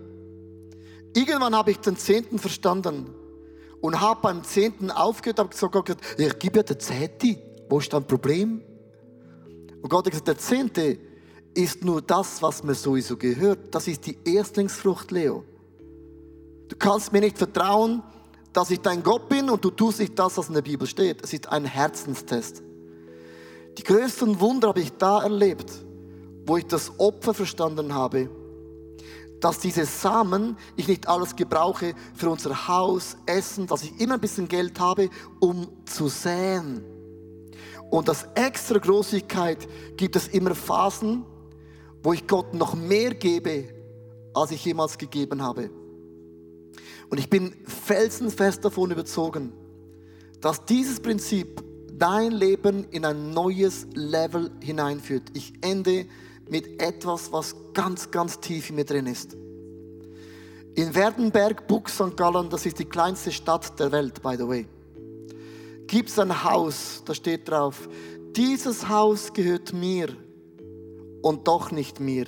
Irgendwann 1.13 1.55
habe 1.55 1.71
ich 1.71 1.79
den 1.79 1.97
Zehnten 1.97 2.39
verstanden 2.39 3.13
und 3.83 3.99
habe 3.99 4.21
beim 4.21 4.45
Zehnten 4.45 4.91
aufgehört, 4.91 5.39
habe 5.39 5.49
gesagt, 5.49 5.97
ich 6.17 6.39
gebe 6.39 6.59
ja 6.59 6.63
den 6.63 6.79
Zehnten, 6.79 7.37
wo 7.67 7.79
ist 7.79 7.91
dein 7.91 8.07
Problem? 8.07 8.61
Und 9.81 9.89
Gott 9.89 10.05
hat 10.05 10.11
gesagt, 10.11 10.29
der 10.29 10.37
Zehnte 10.37 10.97
ist 11.53 11.83
nur 11.83 12.01
das, 12.01 12.41
was 12.41 12.63
mir 12.63 12.75
sowieso 12.75 13.17
gehört. 13.17 13.75
Das 13.75 13.89
ist 13.89 14.05
die 14.05 14.17
Erstlingsfrucht, 14.23 15.11
Leo. 15.11 15.43
Du 16.69 16.77
kannst 16.77 17.11
mir 17.11 17.19
nicht 17.19 17.37
vertrauen, 17.37 18.01
dass 18.53 18.71
ich 18.71 18.79
dein 18.79 19.03
Gott 19.03 19.27
bin 19.27 19.49
und 19.49 19.65
du 19.65 19.69
tust 19.69 19.99
nicht 19.99 20.17
das, 20.17 20.37
was 20.37 20.47
in 20.47 20.53
der 20.53 20.61
Bibel 20.61 20.87
steht. 20.87 21.21
Es 21.21 21.33
ist 21.33 21.51
ein 21.51 21.65
Herzenstest. 21.65 22.63
Die 23.77 23.83
größten 23.83 24.39
Wunder 24.39 24.69
habe 24.69 24.79
ich 24.79 24.93
da 24.93 25.23
erlebt, 25.23 25.69
wo 26.45 26.55
ich 26.55 26.67
das 26.67 26.97
Opfer 26.99 27.33
verstanden 27.33 27.93
habe, 27.93 28.29
dass 29.43 29.59
diese 29.59 29.85
Samen 29.85 30.55
ich 30.77 30.87
nicht 30.87 31.09
alles 31.09 31.35
gebrauche 31.35 31.95
für 32.15 32.29
unser 32.29 32.69
Haus, 32.69 33.17
Essen, 33.25 33.67
dass 33.67 33.83
ich 33.83 33.99
immer 33.99 34.13
ein 34.13 34.21
bisschen 34.21 34.47
Geld 34.47 34.79
habe, 34.79 35.09
um 35.41 35.67
zu 35.85 36.07
säen. 36.07 36.81
Und 37.89 38.07
das 38.07 38.25
extra 38.35 38.79
Großigkeit 38.79 39.67
gibt 39.97 40.15
es 40.15 40.29
immer 40.29 40.55
Phasen, 40.55 41.25
wo 42.01 42.13
ich 42.13 42.25
Gott 42.25 42.53
noch 42.53 42.73
mehr 42.73 43.13
gebe, 43.13 43.65
als 44.33 44.51
ich 44.51 44.63
jemals 44.63 44.97
gegeben 44.97 45.41
habe. 45.41 45.69
Und 47.09 47.17
ich 47.17 47.29
bin 47.29 47.53
felsenfest 47.65 48.63
davon 48.63 48.91
überzogen, 48.91 49.51
dass 50.39 50.63
dieses 50.63 51.01
Prinzip 51.01 51.61
dein 51.91 52.31
Leben 52.31 52.85
in 52.91 53.03
ein 53.03 53.31
neues 53.31 53.87
Level 53.93 54.51
hineinführt. 54.61 55.23
Ich 55.33 55.53
ende 55.59 56.05
mit 56.49 56.81
etwas, 56.81 57.31
was 57.31 57.55
ganz, 57.73 58.11
ganz 58.11 58.39
tief 58.39 58.69
in 58.69 58.75
mir 58.75 58.85
drin 58.85 59.07
ist. 59.07 59.35
In 60.75 60.93
Werdenberg, 60.95 61.67
Buch 61.67 61.87
St. 61.87 62.17
Gallen, 62.17 62.49
das 62.49 62.65
ist 62.65 62.79
die 62.79 62.85
kleinste 62.85 63.31
Stadt 63.31 63.79
der 63.79 63.91
Welt, 63.91 64.21
by 64.21 64.35
the 64.37 64.47
way, 64.47 64.65
gibt 65.87 66.09
es 66.09 66.17
ein 66.17 66.43
Haus, 66.43 67.03
da 67.05 67.13
steht 67.13 67.47
drauf, 67.47 67.87
dieses 68.35 68.89
Haus 68.89 69.31
gehört 69.31 69.73
mir 69.73 70.09
und 71.21 71.47
doch 71.47 71.71
nicht 71.71 71.99
mir. 71.99 72.25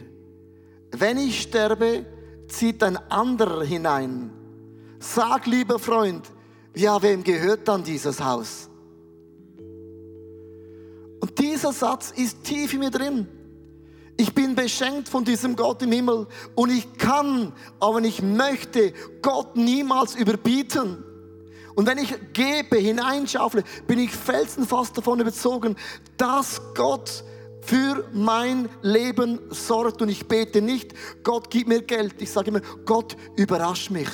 Wenn 0.92 1.18
ich 1.18 1.42
sterbe, 1.42 2.06
zieht 2.48 2.84
ein 2.84 2.98
anderer 3.10 3.64
hinein. 3.64 4.32
Sag, 5.00 5.48
lieber 5.48 5.80
Freund, 5.80 6.32
ja, 6.76 7.02
wem 7.02 7.24
gehört 7.24 7.68
dann 7.68 7.84
dieses 7.84 8.24
Haus? 8.24 8.70
Und 11.20 11.40
dieser 11.40 11.74
Satz 11.74 12.12
ist 12.16 12.44
tief 12.44 12.74
in 12.74 12.80
mir 12.80 12.92
drin. 12.92 13.28
Ich 14.18 14.34
bin 14.34 14.56
beschenkt 14.56 15.10
von 15.10 15.26
diesem 15.26 15.56
Gott 15.56 15.82
im 15.82 15.92
Himmel 15.92 16.28
und 16.56 16.70
ich 16.70 16.98
kann, 16.98 17.52
aber 17.80 18.02
ich 18.02 18.22
möchte 18.22 18.94
Gott 19.22 19.56
niemals 19.58 20.16
überbieten. 20.16 21.04
Und 21.76 21.86
wenn 21.86 21.98
ich 21.98 22.14
gebe, 22.32 22.78
hineinschaufle, 22.78 23.64
bin 23.86 24.00
ich 24.00 24.12
felsenfast 24.12 24.98
davon 24.98 25.20
überzogen, 25.20 25.76
dass 26.16 26.62
Gott 26.74 27.26
für 27.62 28.08
mein 28.14 28.70
Leben 28.82 29.40
sorgt. 29.50 30.02
Und 30.02 30.10
ich 30.10 30.26
bete 30.28 30.62
nicht, 30.62 30.94
Gott 31.24 31.50
gib 31.50 31.68
mir 31.68 31.82
Geld. 31.82 32.16
Ich 32.22 32.32
sage 32.32 32.50
immer, 32.50 32.62
Gott 32.86 33.18
überrasch 33.36 33.90
mich. 33.90 34.08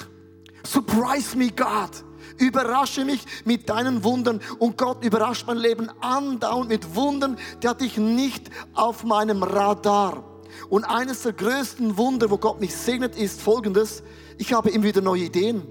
Surprise 0.65 1.37
me, 1.37 1.49
God. 1.51 2.03
Überrasche 2.41 3.05
mich 3.05 3.23
mit 3.45 3.69
deinen 3.69 4.03
Wundern 4.03 4.41
und 4.57 4.75
Gott 4.75 5.05
überrascht 5.05 5.45
mein 5.45 5.57
Leben 5.57 5.89
andauernd 6.01 6.69
mit 6.69 6.95
Wundern, 6.95 7.37
die 7.61 7.67
hatte 7.67 7.85
ich 7.85 7.97
nicht 7.97 8.49
auf 8.73 9.03
meinem 9.03 9.43
Radar. 9.43 10.23
Und 10.69 10.83
eines 10.83 11.21
der 11.21 11.33
größten 11.33 11.97
Wunder, 11.97 12.31
wo 12.31 12.37
Gott 12.37 12.59
mich 12.59 12.75
segnet, 12.75 13.15
ist 13.15 13.41
folgendes. 13.41 14.01
Ich 14.39 14.53
habe 14.53 14.71
immer 14.71 14.85
wieder 14.85 15.01
neue 15.01 15.25
Ideen. 15.25 15.67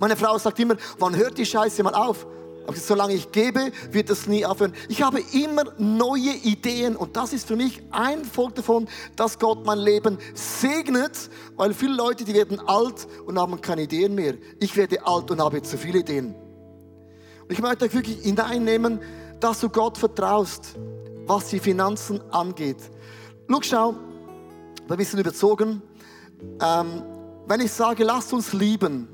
Meine 0.00 0.16
Frau 0.16 0.36
sagt 0.36 0.58
immer, 0.58 0.76
wann 0.98 1.16
hört 1.16 1.38
die 1.38 1.46
Scheiße 1.46 1.82
mal 1.82 1.94
auf? 1.94 2.26
Aber 2.66 2.76
solange 2.76 3.14
ich 3.14 3.32
gebe, 3.32 3.72
wird 3.90 4.10
das 4.10 4.26
nie 4.26 4.46
aufhören. 4.46 4.72
Ich 4.88 5.02
habe 5.02 5.20
immer 5.32 5.64
neue 5.78 6.32
Ideen 6.42 6.96
und 6.96 7.16
das 7.16 7.32
ist 7.32 7.48
für 7.48 7.56
mich 7.56 7.82
ein 7.90 8.24
Volk 8.24 8.54
davon, 8.54 8.88
dass 9.16 9.38
Gott 9.38 9.66
mein 9.66 9.78
Leben 9.78 10.18
segnet, 10.34 11.30
weil 11.56 11.74
viele 11.74 11.94
Leute, 11.94 12.24
die 12.24 12.34
werden 12.34 12.60
alt 12.60 13.06
und 13.26 13.38
haben 13.38 13.60
keine 13.60 13.82
Ideen 13.82 14.14
mehr. 14.14 14.34
Ich 14.60 14.76
werde 14.76 15.04
alt 15.06 15.30
und 15.30 15.40
habe 15.40 15.62
zu 15.62 15.76
viele 15.76 16.00
Ideen. 16.00 16.34
Und 17.42 17.50
ich 17.50 17.60
möchte 17.60 17.84
euch 17.84 17.94
wirklich 17.94 18.20
hineinnehmen, 18.20 19.00
dass 19.40 19.60
du 19.60 19.68
Gott 19.68 19.98
vertraust, 19.98 20.76
was 21.26 21.48
die 21.48 21.58
Finanzen 21.58 22.20
angeht. 22.30 22.78
Look, 23.48 23.64
schau, 23.64 23.96
ein 24.88 24.96
bisschen 24.96 25.18
überzogen. 25.18 25.82
Ähm, 26.60 27.02
wenn 27.46 27.60
ich 27.60 27.72
sage, 27.72 28.04
lasst 28.04 28.32
uns 28.32 28.52
lieben, 28.52 29.08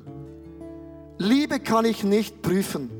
Liebe 1.19 1.59
kann 1.59 1.85
ich 1.85 2.05
nicht 2.05 2.43
prüfen. 2.43 2.91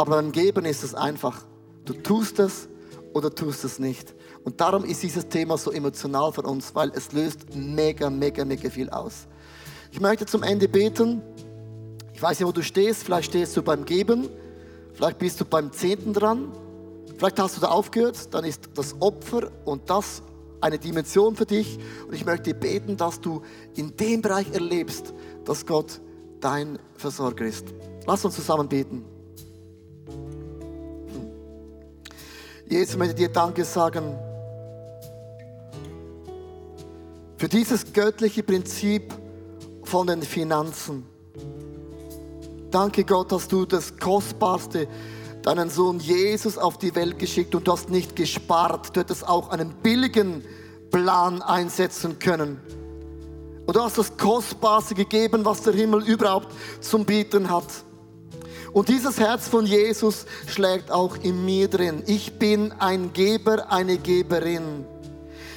Aber 0.00 0.12
beim 0.12 0.32
Geben 0.32 0.64
ist 0.64 0.82
es 0.82 0.94
einfach. 0.94 1.44
Du 1.84 1.92
tust 1.92 2.38
es 2.38 2.70
oder 3.12 3.34
tust 3.34 3.64
es 3.64 3.78
nicht. 3.78 4.14
Und 4.44 4.58
darum 4.58 4.82
ist 4.82 5.02
dieses 5.02 5.28
Thema 5.28 5.58
so 5.58 5.70
emotional 5.70 6.32
für 6.32 6.40
uns, 6.40 6.74
weil 6.74 6.90
es 6.94 7.12
löst 7.12 7.54
mega, 7.54 8.08
mega, 8.08 8.46
mega 8.46 8.70
viel 8.70 8.88
aus. 8.88 9.26
Ich 9.92 10.00
möchte 10.00 10.24
zum 10.24 10.42
Ende 10.42 10.68
beten. 10.68 11.20
Ich 12.14 12.22
weiß 12.22 12.40
nicht, 12.40 12.48
wo 12.48 12.52
du 12.52 12.62
stehst. 12.62 13.02
Vielleicht 13.02 13.26
stehst 13.26 13.54
du 13.58 13.62
beim 13.62 13.84
Geben. 13.84 14.30
Vielleicht 14.94 15.18
bist 15.18 15.38
du 15.38 15.44
beim 15.44 15.70
Zehnten 15.70 16.14
dran. 16.14 16.50
Vielleicht 17.18 17.38
hast 17.38 17.58
du 17.58 17.60
da 17.60 17.68
aufgehört. 17.68 18.32
Dann 18.32 18.46
ist 18.46 18.70
das 18.72 18.96
Opfer 19.00 19.50
und 19.66 19.90
das 19.90 20.22
eine 20.62 20.78
Dimension 20.78 21.36
für 21.36 21.44
dich. 21.44 21.78
Und 22.08 22.14
ich 22.14 22.24
möchte 22.24 22.54
beten, 22.54 22.96
dass 22.96 23.20
du 23.20 23.42
in 23.76 23.94
dem 23.98 24.22
Bereich 24.22 24.50
erlebst, 24.50 25.12
dass 25.44 25.66
Gott 25.66 26.00
dein 26.40 26.78
Versorger 26.96 27.44
ist. 27.44 27.66
Lass 28.06 28.24
uns 28.24 28.36
zusammen 28.36 28.66
beten. 28.66 29.04
Jesus 32.70 32.96
möchte 32.96 33.16
dir 33.16 33.28
Danke 33.28 33.64
sagen 33.64 34.16
für 37.36 37.48
dieses 37.48 37.92
göttliche 37.92 38.44
Prinzip 38.44 39.12
von 39.82 40.06
den 40.06 40.22
Finanzen. 40.22 41.04
Danke 42.70 43.02
Gott, 43.02 43.32
dass 43.32 43.48
du 43.48 43.66
das 43.66 43.96
Kostbarste, 43.96 44.86
deinen 45.42 45.68
Sohn 45.68 45.98
Jesus 45.98 46.58
auf 46.58 46.78
die 46.78 46.94
Welt 46.94 47.18
geschickt 47.18 47.56
und 47.56 47.66
du 47.66 47.72
hast 47.72 47.90
nicht 47.90 48.14
gespart. 48.14 48.94
Du 48.94 49.00
hättest 49.00 49.26
auch 49.26 49.48
einen 49.48 49.74
billigen 49.82 50.44
Plan 50.92 51.42
einsetzen 51.42 52.20
können. 52.20 52.60
Und 53.66 53.74
du 53.74 53.80
hast 53.80 53.98
das 53.98 54.16
Kostbarste 54.16 54.94
gegeben, 54.94 55.44
was 55.44 55.62
der 55.62 55.72
Himmel 55.72 56.06
überhaupt 56.06 56.54
zum 56.80 57.04
Bieten 57.04 57.50
hat. 57.50 57.66
Und 58.72 58.88
dieses 58.88 59.18
Herz 59.18 59.48
von 59.48 59.66
Jesus 59.66 60.26
schlägt 60.46 60.90
auch 60.90 61.16
in 61.16 61.44
mir 61.44 61.68
drin. 61.68 62.02
Ich 62.06 62.38
bin 62.38 62.72
ein 62.78 63.12
Geber, 63.12 63.70
eine 63.70 63.98
Geberin. 63.98 64.84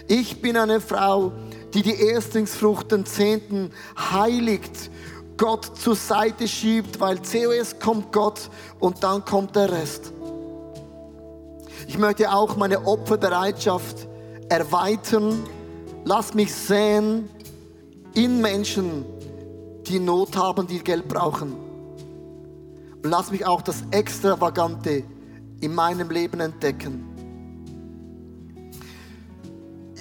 Ich 0.07 0.41
bin 0.41 0.57
eine 0.57 0.82
Frau, 0.82 1.32
die 1.74 1.82
die 1.82 1.95
Erstlingsfrucht, 1.95 2.91
den 2.91 3.05
Zehnten 3.05 3.72
heiligt, 3.97 4.89
Gott 5.38 5.78
zur 5.78 5.95
Seite 5.95 6.47
schiebt, 6.47 6.99
weil 6.99 7.22
zuerst 7.22 7.80
kommt 7.80 8.11
Gott 8.11 8.49
und 8.80 9.03
dann 9.03 9.26
kommt 9.26 9.55
der 9.55 9.72
Rest. 9.72 10.11
Ich 11.88 11.97
möchte 11.97 12.32
auch 12.32 12.55
meine 12.55 12.86
Opferbereitschaft 12.86 14.07
erweitern. 14.49 15.43
Lass 16.05 16.34
mich 16.34 16.53
sehen 16.53 17.30
in 18.14 18.41
Menschen, 18.41 19.05
die 19.88 19.99
Not 19.99 20.36
haben, 20.38 20.68
die 20.68 20.80
Geld 20.80 21.07
brauchen. 21.07 21.62
Und 23.04 23.10
lass 23.10 23.32
mich 23.32 23.45
auch 23.45 23.62
das 23.62 23.84
Extravagante 23.91 25.04
in 25.60 25.76
meinem 25.76 26.10
Leben 26.10 26.39
entdecken. 26.39 27.10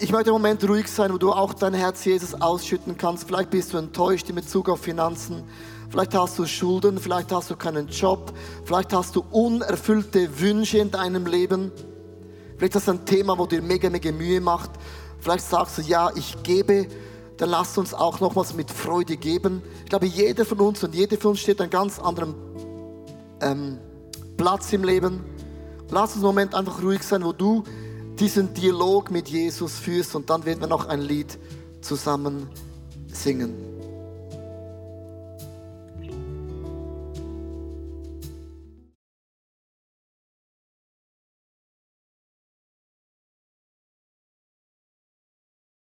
Ich 0.01 0.11
möchte 0.11 0.31
im 0.31 0.35
Moment 0.35 0.69
ruhig 0.69 0.89
sein, 0.89 1.13
wo 1.13 1.19
du 1.19 1.33
auch 1.33 1.53
dein 1.55 1.75
Herz 1.75 2.05
Jesus 2.05 2.41
ausschütten 2.41 2.97
kannst. 2.97 3.25
Vielleicht 3.27 3.51
bist 3.51 3.73
du 3.73 3.79
enttäuscht 3.79 4.29
in 4.29 4.37
Bezug 4.37 4.69
auf 4.69 4.81
Finanzen. 4.81 5.43
Vielleicht 5.91 6.15
hast 6.15 6.39
du 6.39 6.47
Schulden, 6.47 6.99
vielleicht 6.99 7.31
hast 7.33 7.51
du 7.51 7.57
keinen 7.57 7.89
Job, 7.89 8.33
vielleicht 8.65 8.93
hast 8.93 9.15
du 9.15 9.25
unerfüllte 9.31 10.41
Wünsche 10.41 10.79
in 10.79 10.91
deinem 10.91 11.27
Leben. 11.27 11.71
Vielleicht 12.57 12.77
ist 12.77 12.89
das 12.89 12.95
ein 12.95 13.05
Thema, 13.05 13.37
wo 13.37 13.47
dir 13.47 13.63
mega, 13.63 13.91
mega 13.91 14.11
Mühe 14.11 14.41
macht. 14.41 14.71
Vielleicht 15.19 15.45
sagst 15.45 15.79
du, 15.79 15.83
ja, 15.83 16.11
ich 16.15 16.43
gebe, 16.43 16.87
dann 17.37 17.51
lasst 17.51 17.77
uns 17.79 17.95
auch 17.95 18.21
nochmals 18.21 18.55
mit 18.55 18.71
Freude 18.71 19.17
geben. 19.17 19.63
Ich 19.85 19.91
glaube, 19.91 20.07
jeder 20.07 20.45
von 20.45 20.61
uns 20.61 20.83
und 20.83 20.95
jede 20.95 21.17
von 21.17 21.33
uns 21.33 21.41
steht 21.41 21.61
an 21.61 21.71
ganz 21.71 21.99
anderen 21.99 22.35
ähm, 23.43 23.79
Platz 24.37 24.73
im 24.73 24.85
Leben. 24.85 25.21
Lass 25.91 26.15
uns 26.15 26.17
einen 26.17 26.25
Moment 26.25 26.55
einfach 26.55 26.83
ruhig 26.83 27.03
sein, 27.03 27.25
wo 27.25 27.33
du 27.33 27.65
diesen 28.19 28.55
Dialog 28.55 29.11
mit 29.11 29.29
Jesus 29.29 29.79
führst 29.79 30.15
und 30.15 30.31
dann 30.31 30.45
werden 30.45 30.61
wir 30.61 30.69
noch 30.69 30.87
ein 30.87 31.01
Lied 31.01 31.39
zusammen 31.81 32.49
singen. 33.13 33.72